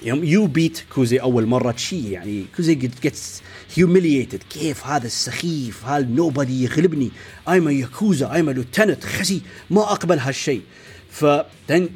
[0.03, 3.43] يوم you beat كوزي أول مرة شي يعني كوزي gets
[3.75, 7.11] humiliated كيف هذا السخيف؟ هال nobody يغلبني.
[7.49, 9.41] I'm a ياكوزا I'm a lieutenant خسي.
[9.71, 10.63] ما أقبل هالشيء.
[11.11, 11.25] ف
[11.71, 11.89] in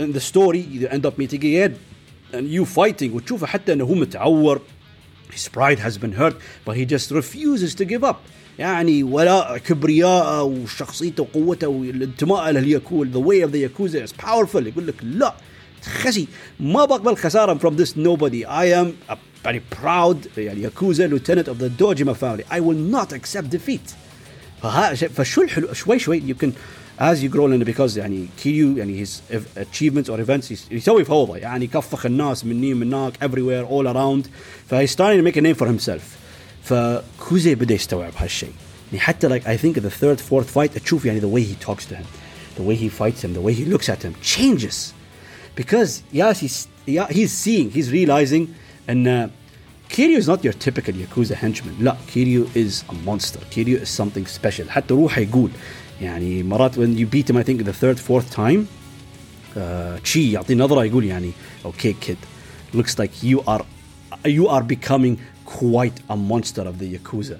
[0.00, 1.72] the story story you end up meeting again
[2.32, 4.60] and you وتشوفه حتى إنه هو متعور.
[5.30, 8.16] His pride has been hurt but he just refuses to give up.
[8.58, 14.86] يعني ولاء كبرياءه وشخصيته وقوته والانتماء للياكوزا the way of the ياكوزا is powerful يقول
[14.86, 15.34] لك لا
[15.82, 16.28] خسي
[16.60, 18.44] ما بقبل خسارة from this nobody.
[18.44, 22.44] I am a very proud يعني ياكوزا lieutenant of the Dojima family.
[22.50, 23.94] I will not accept defeat.
[25.14, 26.52] فشو الحلو شوي شوي يمكن
[27.00, 29.10] as you grow لأنه because يعني كيريو يعني his
[29.56, 31.38] achievements or events يسوي فوضى.
[31.38, 34.28] يعني يكفخ الناس مني من هناك everywhere all around.
[34.70, 36.27] فهي starting to make a name for himself.
[36.67, 38.51] فكوزي بدا يستوعب هالشيء
[38.91, 41.85] يعني حتى like I think the third fourth fight تشوف يعني the way he talks
[41.85, 42.05] to him
[42.57, 44.93] the way he fights him the way he looks at him changes
[45.55, 48.53] because yes he's yeah, he's seeing he's realizing
[48.87, 49.27] and uh,
[49.89, 54.25] Kiryu is not your typical Yakuza henchman لا Kiryu is a monster Kiryu is something
[54.25, 55.49] special حتى روحه يقول
[56.01, 58.67] يعني مرات when you beat him I think the third fourth time
[59.55, 61.31] uh, تشي يعطي نظرة يقول يعني
[61.65, 62.17] okay kid
[62.73, 63.65] looks like you are
[64.25, 65.17] you are becoming
[65.47, 67.37] quite a monster of the Yakuza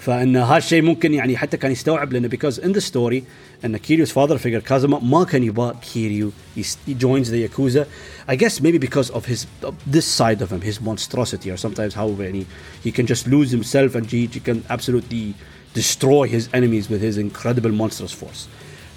[0.00, 3.22] فان هالشيء ممكن يعني حتى كان يستوعب لانه because in the story
[3.64, 7.86] ان كيريو's father figure كازما ما كان يبغى كيريو he joins the Yakuza
[8.28, 11.94] I guess maybe because of his of this side of him his monstrosity or sometimes
[11.94, 12.46] how يعني
[12.84, 15.34] he can just lose himself and he, he can absolutely
[15.74, 18.48] destroy his enemies with his incredible monstrous force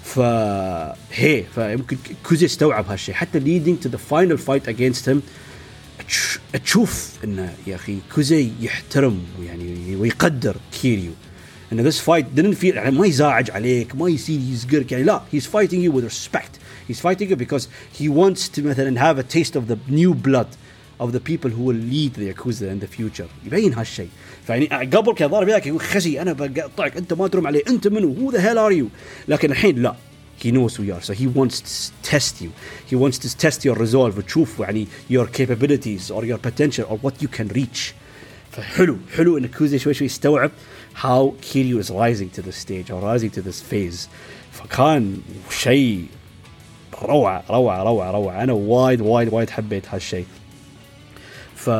[0.04, 1.96] فهي فيمكن
[2.28, 5.22] كوزي استوعب هالشيء حتى leading to the final fight against him
[6.63, 11.11] تشوف انه يا أخي كوزي يحترم ويعني ويقدر كيريو.
[11.71, 15.45] إن this fight didn't feel يعني ما يزاعج عليك ما يصير يزقرك يعني لا he's
[15.45, 16.59] fighting you with respect.
[16.89, 17.67] He's fighting you because
[17.99, 20.47] he wants to مثلا have a taste of the new blood
[20.99, 23.27] of the people who will lead the Yakuza in the future.
[23.45, 24.09] يبين هالشيء.
[24.47, 28.33] فيعني قبل كان ضارب يقول خسي أنا بقطعك أنت ما ترم علي أنت منو who
[28.35, 28.85] the hell are you?
[29.27, 29.95] لكن الحين لا.
[30.42, 32.50] he knows who you are so he wants to test you
[32.90, 37.22] he wants to test your resolve وتشوف يعني your capabilities or your potential or what
[37.22, 37.94] you can reach
[38.52, 40.50] فحلو حلو ان كوزي شوي شوي يستوعب
[40.94, 44.08] how Kiryu is rising to this stage or rising to this phase
[44.52, 46.06] فكان شيء
[47.02, 50.26] روعة روعة روعة روعة أنا وايد وايد وايد حبيت هالشيء
[51.56, 51.70] ف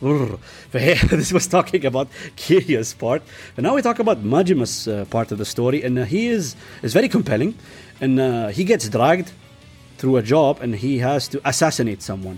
[0.01, 3.21] this was talking about Kiryu's part.
[3.57, 5.83] And now we talk about Majima's uh, part of the story.
[5.83, 7.55] And uh, he is, is very compelling.
[8.01, 9.31] And uh, he gets dragged
[9.97, 12.37] through a job and he has to assassinate someone.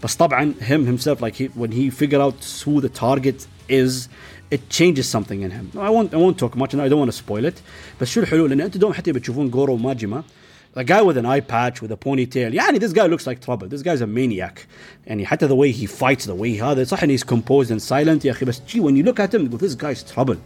[0.00, 4.08] But طبعا him himself, like he, when he figure out who the target is,
[4.50, 5.72] it changes something in him.
[5.76, 7.62] I won't I won't talk much and I don't want to spoil it.
[8.00, 10.22] بس شو الحلو لان انتم دوم حتى بتشوفون جورو ماجيما
[10.76, 13.66] a guy with an eye patch with a ponytail يعني this guy looks like trouble
[13.68, 14.66] this guy's a maniac
[15.06, 18.30] يعني حتى the way he fights the way هذا صح he's composed and silent يا
[18.30, 20.36] اخي بس gee when you look at him this guy's trouble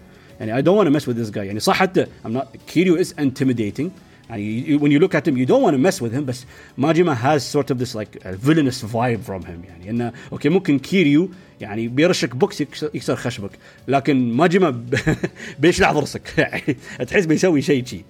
[0.40, 2.96] يعني I don't want to mess with this guy يعني صح حتى I'm not Kiryu
[2.98, 3.90] is intimidating
[4.30, 6.44] يعني when you look at him you don't want to mess with him بس
[6.78, 10.78] ماجيما has sort of this like a villainous vibe from him يعني انه اوكي ممكن
[10.78, 11.30] كيريو
[11.60, 12.60] يعني بيرشك بوكس
[12.94, 13.50] يكسر خشبك
[13.88, 14.84] لكن ماجيما
[15.60, 16.76] بيشلع ضرسك يعني
[17.06, 18.04] تحس بيسوي شيء شي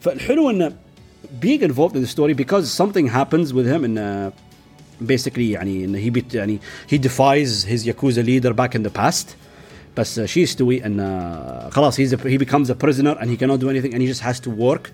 [0.00, 0.72] فالحلو انه
[1.40, 4.30] being involved in the story because something happens with him and uh,
[5.00, 6.58] basically يعني انه he bit, يعني
[6.90, 9.36] he defies his yakuza leader back in the past
[9.96, 10.98] بس uh, شو يستوي ان
[11.70, 14.06] uh, خلاص he's a, he becomes a prisoner and he cannot do anything and he
[14.06, 14.90] just has to work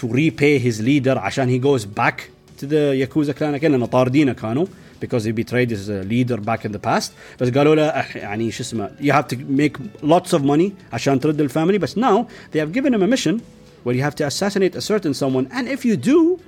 [0.00, 2.30] to repay his leader عشان he goes back
[2.60, 4.66] to the yakuza clan again لانه طاردينه كانوا
[5.00, 8.62] because he betrayed his uh, leader back in the past بس قالوا له يعني شو
[8.62, 12.72] اسمه you have to make lots of money عشان ترد الفاميلي بس now they have
[12.72, 13.40] given him a mission
[13.84, 16.38] where you have to assassinate a certain someone, and if you do,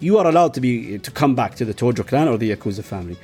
[0.00, 2.84] you are allowed to be to come back to the Tojo clan or the Yakuza
[2.84, 3.16] family.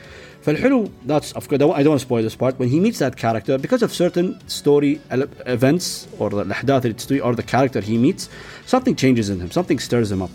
[0.44, 3.16] فالحلو that's of course I don't want to spoil this part when he meets that
[3.16, 5.00] character because of certain story
[5.46, 8.28] events or the الأحداث اللي or the character he meets
[8.66, 10.30] something changes in him something stirs him up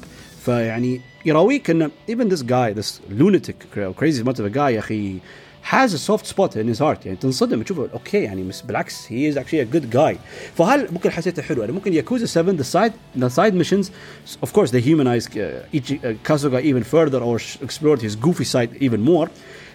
[0.46, 3.56] فيعني يراويك انه even this guy this lunatic
[3.96, 5.20] crazy much of a guy يا اخي
[5.64, 9.34] has a soft spot in his heart يعني تنصدم تشوفه اوكي يعني بس بالعكس he
[9.34, 10.16] is actually a good guy
[10.56, 13.86] فهل ممكن حسيته حلو يعني ممكن ياكوزا 7 the side the side missions
[14.46, 18.70] of course they humanize uh, each uh, Kasuga even further or explored his goofy side
[18.82, 19.30] even more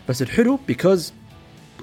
[0.09, 1.01] بس الحلو because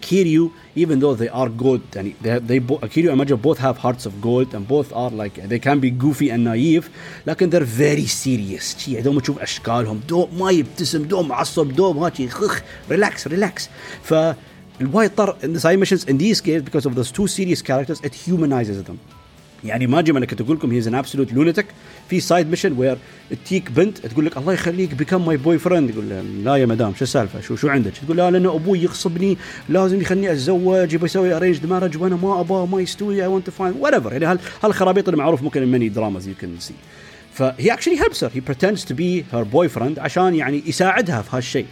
[0.02, 3.60] Kiryu, even though they are good, and they have, they bo- Kiryu and Majima both
[3.60, 6.90] have hearts of gold, and both are like they can be goofy and naive,
[7.28, 8.76] لكن they're very serious.
[8.78, 13.70] شي دوم تشوف اشكالهم دوم ما يبتسم دوم معصب دوم هاتي خخ ريلاكس ريلاكس
[14.04, 14.14] ف
[14.82, 18.00] الوايد طر in the side missions in these games because of those two serious characters
[18.04, 18.98] it humanizes them
[19.67, 21.67] يعني ماجيما أنا كنت أقول لكم he's an absolute lunatic
[22.11, 22.97] في side mission where
[23.47, 26.09] تجيك بنت تقول لك الله يخليك become my boyfriend يقول
[26.45, 29.37] لا يا مدام شو السالفة؟ شو شو عندك؟ تقول لا لأنه أبوي يغصبني
[29.69, 33.53] لازم يخليني أتزوج يبي يسوي arranged marriage وأنا ما أبغى ما يستوي I want to
[33.53, 36.75] find whatever يعني هالخرابيط اللي معروف ممكن many dramas you can see
[37.35, 41.67] فهي actually helps he pretends to be her boyfriend عشان يعني يساعدها في هالشيء.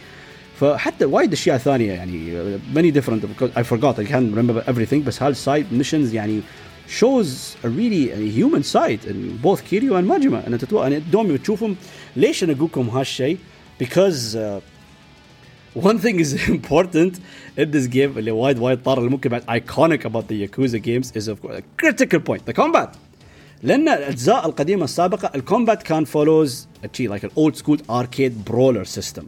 [0.61, 2.33] فحتى وايد أشياء ثانية يعني
[2.75, 3.25] ماني ديفرنت
[3.57, 6.41] اي فورغوت اي كان ريمبر everything بس هال side missions يعني
[6.88, 10.84] shows a really a human side in both Kiryu and Majima انا تتو...
[10.84, 11.76] انا دومي تشوفهم
[12.16, 13.38] ليش انا اقول لكم هالشيء
[13.84, 14.62] because uh,
[15.76, 17.14] one thing is important
[17.58, 21.12] in this game اللي وايد وايد طار اللي ممكن بعد iconic about the Yakuza games
[21.16, 22.98] is of course a critical point the combat
[23.64, 26.52] لان الاجزاء القديمه السابقه الكومبات كان follows
[26.84, 29.24] a like an old school arcade brawler system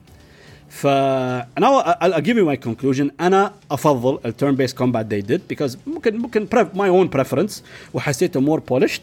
[0.70, 5.78] ف انا I'll give you my conclusion انا افضل التيرن بيس كومبات they did because
[5.88, 7.52] ممكن ممكن my own preference
[7.94, 9.02] وحسيته more polished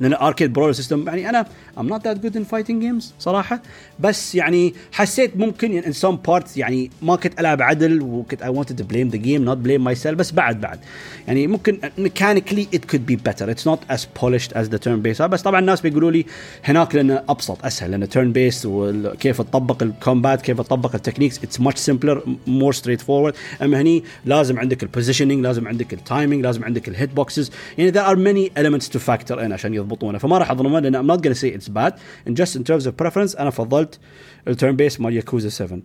[0.00, 3.62] لأن اركيد برول سيستم يعني أنا I'm not that good in fighting games صراحة.
[4.00, 8.78] بس يعني حسيت ممكن in some parts يعني ما كنت ألعب عدل وكنت I wanted
[8.78, 10.78] to blame the game not blame myself بس بعد بعد.
[11.26, 13.48] يعني ممكن mechanically it could be better.
[13.50, 16.26] It's not as polished as the turn based بس طبعا الناس بيقولوا لي
[16.64, 21.38] هناك لأنه أبسط أسهل لأنه turn based وكيف تطبق ال combat كيف تطبق ال techniques.
[21.38, 23.62] It's much simpler more straightforward.
[23.62, 27.50] أما هني لازم عندك ال positioning لازم عندك ال timing لازم عندك ال hit boxes
[27.78, 31.17] يعني there are many elements to factor in عشان يضبطونه فما راح اظلمه لان I'm
[31.17, 31.93] not gonna say it's bad
[32.29, 33.99] in just in terms of preference انا فضلت
[34.47, 35.79] التيرن بيس مال ياكوزا 7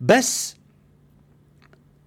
[0.00, 0.58] بس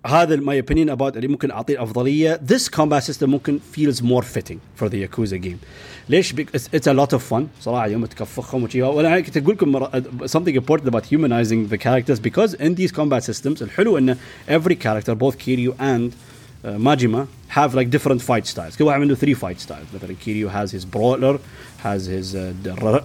[0.06, 4.58] هذا ماي اوبينيون اباوت اللي ممكن اعطيه افضليه this combat system ممكن feels more fitting
[4.82, 5.58] for the Yakuza game
[6.10, 9.86] ليش it's, it's a lot of fun صراحه يوم تكفخهم وشي وانا كنت اقول لكم
[10.26, 14.18] something important about humanizing the characters because in these combat systems الحلو انه
[14.50, 16.12] every character both Kiryu and
[16.66, 20.50] uh, Majima have like different fight styles كل واحد عنده three fight styles مثلا Kiryu
[20.50, 21.40] has his brawler
[21.84, 22.54] has his uh,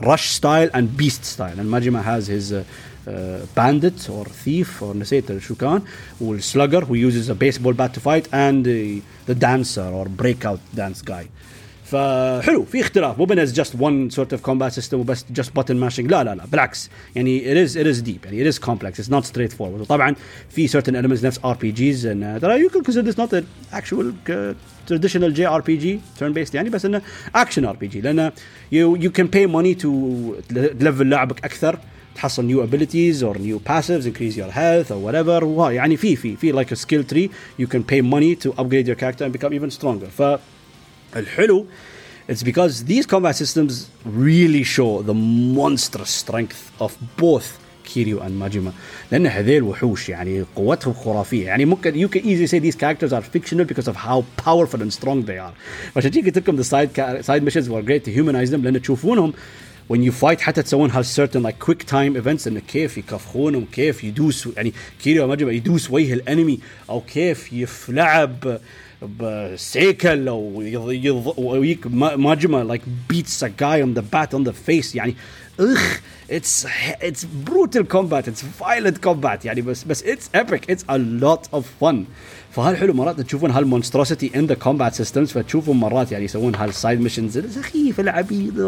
[0.02, 2.64] rush style and beast style and Majima has his uh,
[3.08, 5.82] uh, bandit or thief or نسيت شو كان
[6.20, 11.02] والslugger who uses a baseball bat to fight and the, the dancer or breakout dance
[11.02, 11.28] guy
[11.90, 16.10] فحلو في اختلاف مو بس just one sort of combat system وبس just button mashing
[16.10, 19.10] لا لا لا بالعكس يعني it is it is deep يعني it is complex it's
[19.10, 20.14] not straightforward وطبعا
[20.50, 24.54] في certain elements نفس RPGs and uh, you can consider this not an actual uh,
[24.88, 27.02] traditional JRPG turn based يعني بس انه
[27.36, 28.32] action RPG لانه
[28.74, 29.88] you you can pay money to
[30.80, 31.78] level لعبك اكثر
[32.14, 36.52] تحصل new abilities or new passives increase your health or whatever يعني في في في
[36.52, 37.28] like a skill tree
[37.62, 40.22] you can pay money to upgrade your character and become even stronger ف
[41.16, 41.66] الحلو
[42.28, 48.72] it's because these combat systems really show the monstrous strength of both كيريو and Majima
[49.12, 53.22] لان هذيل وحوش يعني قوتهم خرافيه يعني ممكن you can easily say these characters are
[53.22, 55.54] fictional because of how powerful and strong they are
[55.96, 56.96] عشان كذا قلت لكم the side
[57.26, 59.32] side missions were great to humanize them لان تشوفونهم
[59.92, 64.04] when you fight حتى تسوون هال certain like quick time events انه كيف يكفخونهم كيف
[64.04, 64.72] يدوس يعني
[65.04, 66.58] كيريو ماجما يدوس وجه الانمي
[66.90, 68.60] او كيف يفلعب
[69.20, 70.62] بسيكل او
[71.38, 71.86] ويك
[72.16, 75.16] ماجما like beats a guy on the bat on the face يعني
[75.60, 76.00] اخ
[76.30, 76.66] it's
[77.02, 81.62] it's brutal combat it's violent combat يعني بس بس it's epic it's a lot of
[81.82, 81.96] fun
[82.50, 88.00] فهالحلو مرات تشوفون هالمونستروسيتي ان ذا كومبات سيستمز فتشوفون مرات يعني يسوون هالسايد ميشنز السخيف
[88.00, 88.60] العبيد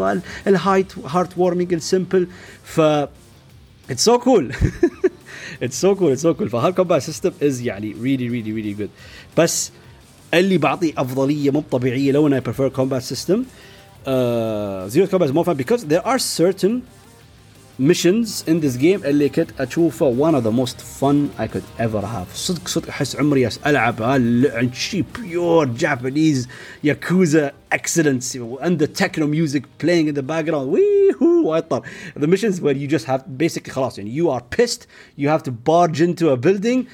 [0.47, 2.27] الهايت هارت وورمينج السمبل
[2.63, 4.53] ف اتس سو كول
[5.63, 8.89] اتس سو كول اتس سو كول فهالكومبات سيستم از يعني ريلي ريلي ريلي جود
[9.37, 9.83] بس really
[10.34, 13.44] اللي بعطيه افضليه مو طبيعيه لو أنا prefer combat system
[14.88, 16.72] Zero combat مو fun because there are certain
[17.78, 22.00] missions in this game اللي كنت اشوفه one of the most fun I could ever
[22.00, 26.48] have صدق صدق احس عمري العب هاللعب شي pure Japanese
[26.84, 31.64] ياكوزا excellence and the techno music playing in the background ويهو وايد
[32.18, 34.80] the missions where you just have basically خلاص يعني you are pissed
[35.18, 36.84] you have to barge into a building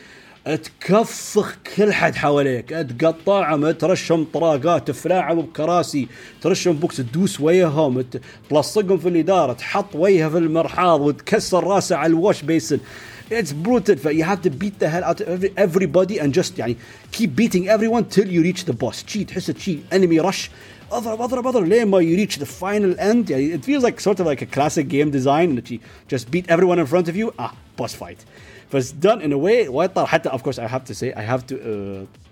[0.44, 6.08] تكفخ كل حد حواليك تقطعهم ترشهم طراقات تفلاعهم بكراسي
[6.40, 8.04] ترشهم بوكس تدوس وياهم
[8.50, 12.78] تلصقهم في الاداره تحط وجهه في المرحاض وتكسر راسه على الواش بيسن
[13.32, 13.94] It's brutal.
[14.10, 16.76] You have to beat the hell out of everybody and just يعني
[17.12, 19.04] keep beating everyone till you reach the boss.
[19.06, 20.50] شي تحس شي enemy rush
[20.92, 24.20] اضرب اضرب اضرب لين ما you reach the final end يعني it feels like sort
[24.20, 25.78] of like a classic game design that you
[26.08, 28.18] just beat everyone in front of you ah boss fight
[28.73, 31.21] it's done in a way وايد طار حتى of course I have to say I
[31.21, 32.25] have to uh,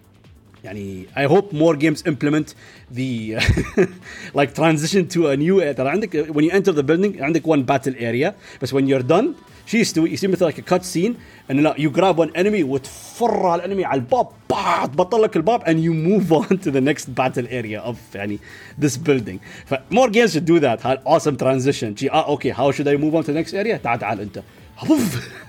[0.63, 2.55] يعني I hope more games implement
[2.91, 3.37] the
[4.39, 7.95] like transition to a new ترى عندك when you enter the building عندك one battle
[7.99, 11.13] area بس when you're done شو يستوي يصير مثل like a cut scene
[11.51, 15.63] انه لا you grab one enemy وتفر على الانمي على الباب با تبطل لك الباب
[15.63, 18.39] and you move on to the next battle area of يعني
[18.81, 22.87] this building ف more games should do that awesome transition جي اه اوكي how should
[22.87, 24.43] I move on to the next area تعال تعال انت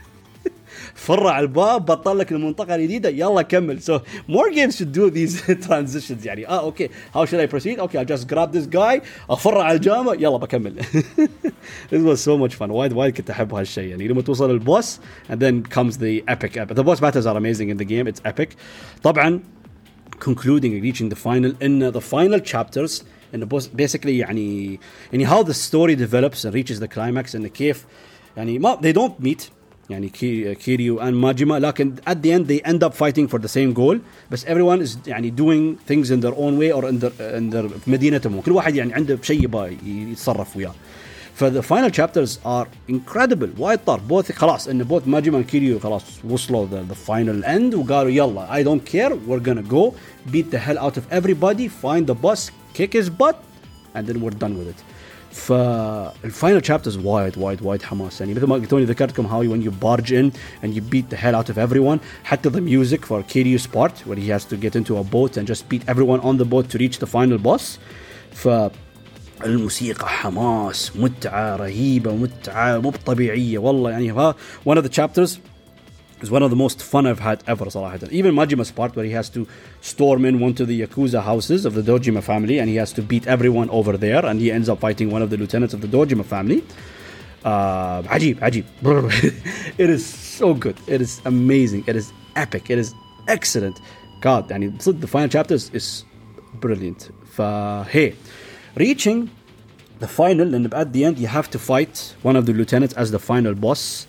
[1.09, 3.99] فرع الباب بطل لك المنطقة الجديده يلا كمل so
[4.31, 8.17] more games should do these transitions يعني آه أوكي how should I proceed okay I'll
[8.17, 10.83] just grab this guy افرع الجامع يلا بكمل
[11.91, 14.99] this was so much fun وايد وايد كنت احب هالشيء يعني لما توصل البوس
[15.29, 18.49] and then comes the epic the boss battles are amazing in the game it's epic
[19.03, 19.39] طبعا
[20.19, 23.03] concluding reaching the final in the final chapters
[23.35, 23.47] انه
[23.77, 24.79] basically يعني
[25.13, 27.85] يعني how the story develops and reaches the climax and كيف
[28.37, 29.58] يعني ما they don't meet
[29.90, 30.08] يعني
[30.54, 33.96] كيريو and ماجيما لكن at the end they end up fighting for the same goal
[34.30, 37.68] بس everyone is يعني doing things in their own way or in their, in their
[37.84, 40.74] في مدينتهم كل واحد يعني عنده شيء يبغى يتصرف وياه
[41.34, 46.66] فذا فاينل chapters are incredible وايد طار بوث خلاص ان بوث ماجيما كيريو خلاص وصلوا
[46.66, 49.94] the, the final end وقالوا يلا I don't care we're gonna go
[50.32, 53.36] beat the hell out of everybody find the boss kick his butt
[53.94, 54.87] and then we're done with it
[55.34, 60.10] فالفاينل تشابترز وايد وايد وايد حماس يعني مثل ما توني ذكرتكم هاو when you barge
[60.10, 60.30] in
[60.64, 64.16] and you beat the hell out of everyone حتى the music for Kiryu's part where
[64.16, 66.78] he has to get into a boat and just beat everyone on the boat to
[66.78, 67.78] reach the final boss
[68.32, 68.48] ف
[69.44, 74.34] الموسيقى حماس متعة رهيبة متعة مو طبيعية والله يعني ها
[74.68, 75.30] one of the chapters
[76.20, 78.10] is one of the most fun I've had ever صراحة.
[78.12, 79.46] Even Majima's part where he has to
[79.80, 83.02] storm in one of the Yakuza houses of the Dojima family and he has to
[83.02, 85.88] beat everyone over there and he ends up fighting one of the lieutenants of the
[85.88, 86.64] Dojima family.
[87.44, 88.64] Uh, عجيب عجيب.
[89.78, 90.76] it is so good.
[90.86, 91.84] It is amazing.
[91.86, 92.70] It is epic.
[92.70, 92.94] It is
[93.28, 93.80] excellent.
[94.22, 96.04] God, يعني the final chapters is
[96.54, 97.10] brilliant.
[97.36, 98.14] hey,
[98.76, 99.30] reaching
[99.98, 103.10] the final and at the end you have to fight one of the lieutenants as
[103.10, 104.06] the final boss.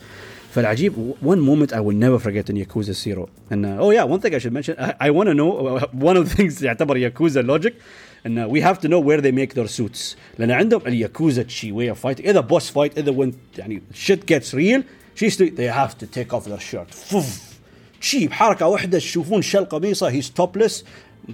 [0.52, 4.20] فالعجيب one moment I will never forget in Yakuza Zero and uh, oh yeah one
[4.22, 7.12] thing I should mention I, I want to know uh, one of the things يعتبر
[7.12, 7.76] Yakuza logic
[8.26, 11.72] and uh, we have to know where they make their suits لان عندهم الياكوزا شي
[11.72, 14.84] way of fighting either boss fight either when يعني shit gets real
[15.16, 17.16] she's they have to take off their shirt
[18.02, 20.84] شي بحركه واحده تشوفون شل قميصه he's topless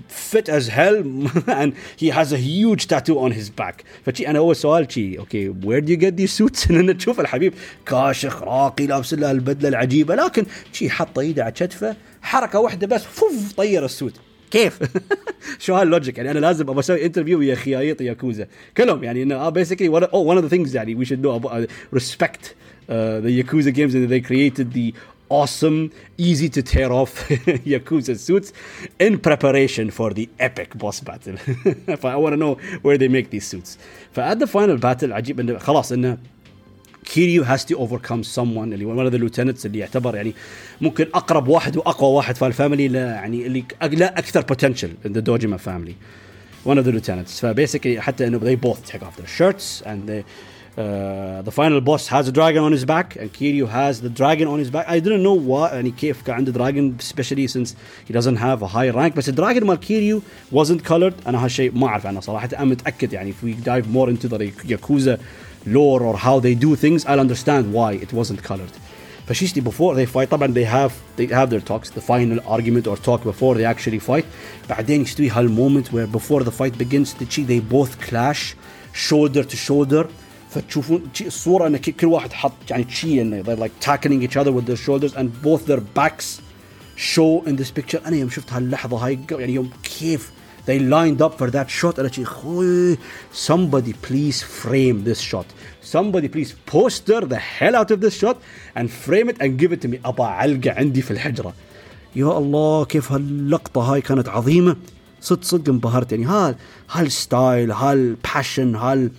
[0.09, 0.97] Fit as hell
[1.61, 3.85] and he has a huge tattoo on his back.
[4.07, 7.55] فشي أنا اول سؤال شي okay do you get these suits لأن تشوف الحبيب
[7.87, 13.05] كاشخ راقي لابس له البدلة العجيبة لكن شي حط إيده على كتفه حركة واحدة بس
[13.05, 14.15] فوف طير ال suit.
[14.51, 14.79] كيف؟
[15.65, 18.47] شو هال logic؟ يعني أنا لازم أبغى أسوي interview ويا خيايط ياكوزا.
[18.77, 22.55] كلهم يعني إنه basically one of the things يعني we should know about, uh, respect
[22.89, 24.93] uh, the Yakuza games and they
[25.32, 27.12] awesome, easy to tear off
[27.74, 28.52] Yakuza suits
[29.00, 31.38] in preparation for the epic boss battle.
[32.04, 33.78] I want to know where they make these suits.
[34.18, 36.18] at the final battle عجيب انه خلاص انه
[37.06, 40.34] كيريو has to overcome someone اللي one of the lieutenants اللي يعتبر يعني
[40.82, 45.58] ممكن اقرب واحد واقوى واحد في الفاميلي يعني اللي لا اكثر potential in the Dojima
[45.58, 45.96] family.
[46.66, 47.40] One of the lieutenants.
[47.42, 50.24] فبيسكلي حتى انه they both take off their shirts and they
[50.78, 54.48] uh, the final boss has a dragon on his back and Kiryu has the dragon
[54.48, 57.76] on his back I didn't know what يعني كيف كان عنده dragon especially since
[58.08, 60.22] he doesn't have a high rank بس الدراجون مال كيريو
[60.54, 64.10] wasn't colored انا هالشيء ما اعرف عنه صراحه انا متاكد يعني if we dive more
[64.10, 65.20] into the Yakuza
[65.66, 68.72] lore or how they do things I'll understand why it wasn't colored
[69.28, 72.96] فشيشتي before they fight طبعا they have they have their talks the final argument or
[72.96, 74.26] talk before they actually fight
[74.70, 78.56] بعدين يستوي هالmoment where before the fight begins they both clash
[78.94, 80.08] shoulder to shoulder
[80.57, 84.67] فتشوفون الصورة ان كل واحد حط يعني شيء انه they're like tackling each other with
[84.67, 86.41] their shoulders and both their backs
[86.97, 90.31] show in this picture أنا يوم شفت هاللحظه هاي يعني يوم كيف
[90.67, 92.97] they lined up for that shot أنا خوي
[93.33, 95.47] somebody please frame this shot
[95.95, 98.37] somebody please poster the hell out of this shot
[98.77, 101.55] and frame it and give it to me ابى علقه عندي في الحجره
[102.17, 104.77] يا الله كيف هاللقطه هاي كانت عظيمه
[105.21, 106.55] صدق صدق انبهرت يعني هال
[106.91, 109.11] هال style هال passion هال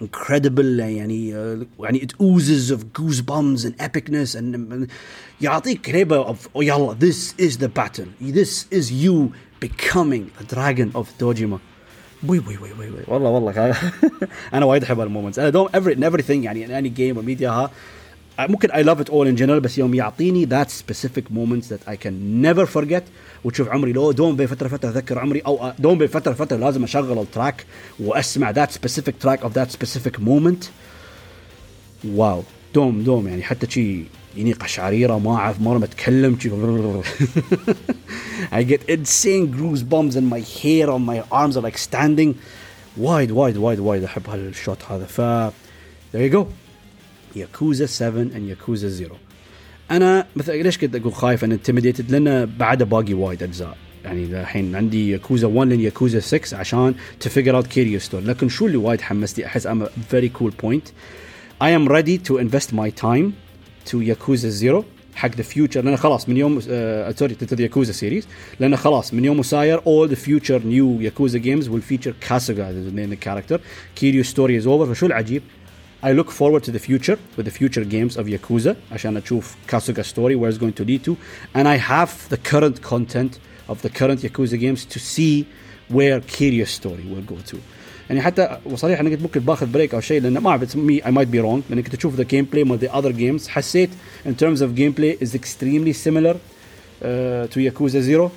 [0.00, 1.28] incredible يعني
[1.80, 4.88] يعني it oozes of goosebumps and epicness and
[5.40, 10.90] يعطيك هيبه of oh يلا this is the battle this is you becoming the dragon
[10.94, 11.58] of Dojima
[12.28, 13.04] وي وي وي وي, وي.
[13.08, 13.76] والله والله
[14.54, 17.70] انا وايد احب هالمومنتس انا دوم every in everything يعني in any game or media
[18.47, 21.97] ممكن I love it all in general بس يوم يعطيني that specific moments that I
[21.97, 23.03] can never forget
[23.43, 26.83] وتشوف عمري لو دوم بين فترة فترة أذكر عمري أو دوم بين فترة فترة لازم
[26.83, 27.65] أشغل ال track
[27.99, 30.63] وأسمع that specific track of that specific moment
[32.05, 32.43] wow
[32.75, 34.03] دوم دوم يعني حتى شي
[34.37, 36.49] يعني قشعريره ما أعرف مرة ما اتكلم شي.
[38.51, 42.35] I get insane grooves bombs in my hair on my arms are like standing.
[42.97, 45.05] وايد وايد وايد وايد أحب هال shot هذا.
[45.05, 45.21] ف
[46.13, 46.45] there you go.
[47.35, 49.11] ياكوزا 7 and ياكوزا 0
[49.91, 53.77] أنا مثلا ليش كنت أقول خايف؟ ان intimidated لأن بعده باقي وايد أجزاء.
[54.05, 58.49] يعني الحين عندي ياكوزا 1 لين ياكوزا 6 عشان ت figure out كيريو story لكن
[58.49, 60.87] شو اللي وايد حمستني أحس I'm very cool point
[61.63, 63.27] I am ready to invest my time
[63.91, 64.83] to Yakuza 0
[65.15, 68.27] حق the future لأن خلاص من يوم sorry to the ياكوزا series
[68.59, 72.75] لأن خلاص من يوم ساير all the future new Yakuza games will feature Kasuga as
[72.85, 73.59] the name of the character.
[73.95, 75.41] Kiryu story is over فشو العجيب؟
[76.02, 80.04] I look forward to the future with the future games of Yakuza عشان اشوف Kasuga
[80.04, 81.16] story where it's going to lead to
[81.54, 83.38] and I have the current content
[83.68, 85.46] of the current Yakuza games to see
[85.88, 87.58] where Kiryu's story will go to
[88.10, 91.10] يعني حتى وصريح انا قلت ممكن باخذ بريك او شيء لان ما اعرف مي اي
[91.10, 93.90] مايت بي رونج لان كنت اشوف ذا جيم بلاي مال ذا اذر جيمز حسيت
[94.26, 98.30] in terms of gameplay is extremely similar uh, to Yakuza 0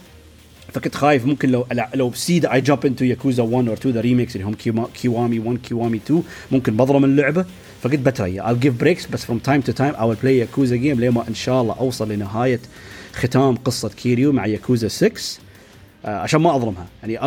[0.75, 4.36] فكنت خايف ممكن لو لو say I jump into ياكوزا 1 or 2 the remakes
[4.37, 4.55] اللي هم
[4.95, 6.22] كيوامي 1 كيوامي 2
[6.53, 7.45] ممكن بضرم اللعبة.
[7.83, 11.01] فقلت بتريا I'll give breaks بس from time to time I will play ياكوزا game
[11.01, 12.61] لما إن شاء الله أوصل لنهاية
[13.12, 15.12] ختام قصة كيريو مع ياكوزا 6
[16.05, 17.27] آه عشان ما اظلمها يعني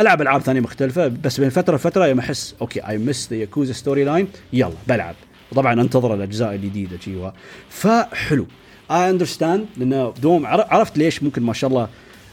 [0.00, 3.72] العب ألعاب ثانية مختلفة بس بين فترة وفتره يوم أحس okay I miss the ياكوزا
[3.72, 5.14] storyline يلا بلعب.
[5.52, 7.30] وطبعا أنتظر الأجزاء الجديدة جيوا
[7.70, 8.46] فحلو.
[8.90, 11.88] I understand لأنه دوم عرفت ليش ممكن ما شاء الله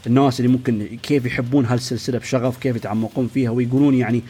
[0.06, 4.22] الناس اللي ممكن كيف يحبون هالسلسلة بشغف كيف يتعمقون فيها ويقولون يعني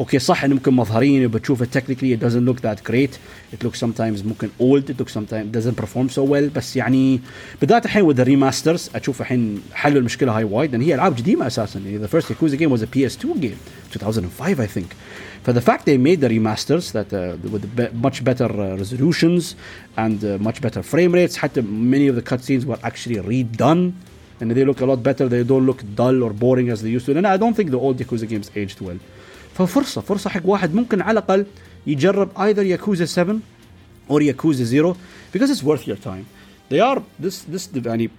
[0.00, 3.16] okay صح إنه ممكن مظهرين بتشوف technically it doesn't look that great
[3.54, 7.20] it look sometimes ممكن old it look sometimes doesn't perform so well بس يعني
[7.60, 11.80] بالذات الحين with remasters أشوف الحين حلوا المشكلة هاي وايد لأن هي ألعاب قديمه أساسا.
[11.80, 13.56] يعني the first ياكوزا game was a PS 2 game
[13.96, 14.96] 2005 I think
[15.44, 17.64] ف the fact they made the remasters that with
[18.02, 19.56] much better resolutions
[19.98, 23.92] and much better frame rates حتى many of the cutscenes were actually redone
[24.39, 27.05] and they look a lot better they don't look dull or boring as they used
[27.05, 28.99] to and I don't think the old Yakuza games aged well
[29.57, 31.45] ففرصه فرصه حق واحد ممكن على الاقل
[31.87, 33.41] يجرب either Yakuza 7
[34.09, 34.95] or Yakuza 0
[35.33, 36.25] because it's worth your time
[36.69, 38.09] they are this this يعني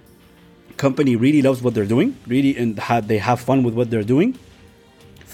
[0.77, 2.77] company really loves what they're doing really and
[3.07, 4.33] they have fun with what they're doing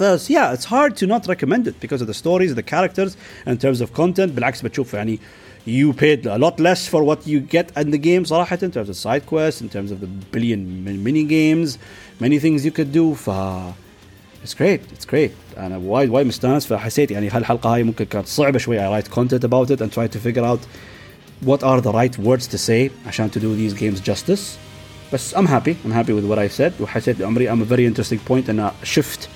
[0.03, 3.57] First, yeah, it's hard to not recommend it because of the stories, the characters, in
[3.57, 4.32] terms of content.
[4.32, 5.20] بالعكس بتشوف يعني
[5.68, 8.89] you paid a lot less for what you get in the game صراحة in terms
[8.89, 11.78] of side quests, in terms of the billion mini games,
[12.20, 13.13] many things you could do.
[13.13, 13.30] ف
[14.43, 18.59] it's great it's great انا وايد وايد مستانس فحسيت يعني هالحلقه هاي ممكن كانت صعبه
[18.59, 20.59] شوي I write content about it and try to figure out
[21.45, 24.57] what are the right words to say عشان to do these games justice
[25.13, 28.20] بس I'm happy I'm happy with what I said وحسيت عمري I'm a very interesting
[28.30, 29.30] point أنا شفت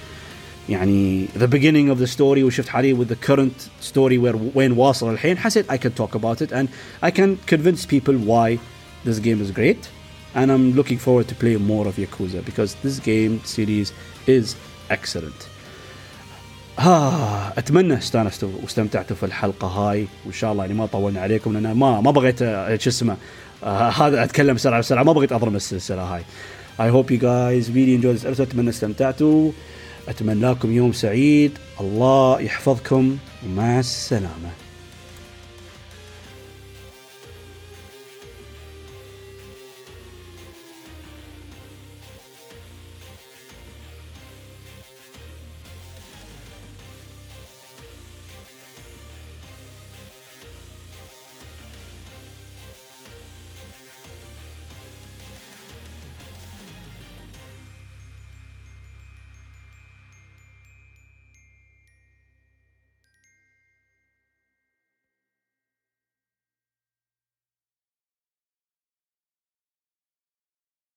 [0.70, 5.14] يعني the beginning of the story وشفت حاليا with the current story where وين واصل
[5.14, 6.68] الحين حسيت I can talk about it and
[7.04, 8.60] I can convince people why
[9.06, 9.90] this game is great
[10.36, 13.94] and I'm looking forward to play more of Yakuza because this game series
[14.28, 14.56] is
[14.90, 15.48] excellent
[16.80, 21.72] ها اتمنى استانستوا واستمتعتوا في الحلقه هاي وان شاء الله يعني ما طولنا عليكم لان
[21.72, 22.40] ما ما بغيت
[22.82, 23.18] شو اسمه
[23.64, 26.24] آه هذا اتكلم بسرعه بسرعه ما بغيت اضرب السلسله هاي
[26.80, 29.52] I hope you guys really enjoyed this episode اتمنى استمتعتوا
[30.09, 31.53] اتمنى لكم يوم سعيد.
[31.81, 33.17] الله يحفظكم.
[33.47, 34.66] ومع السلامة.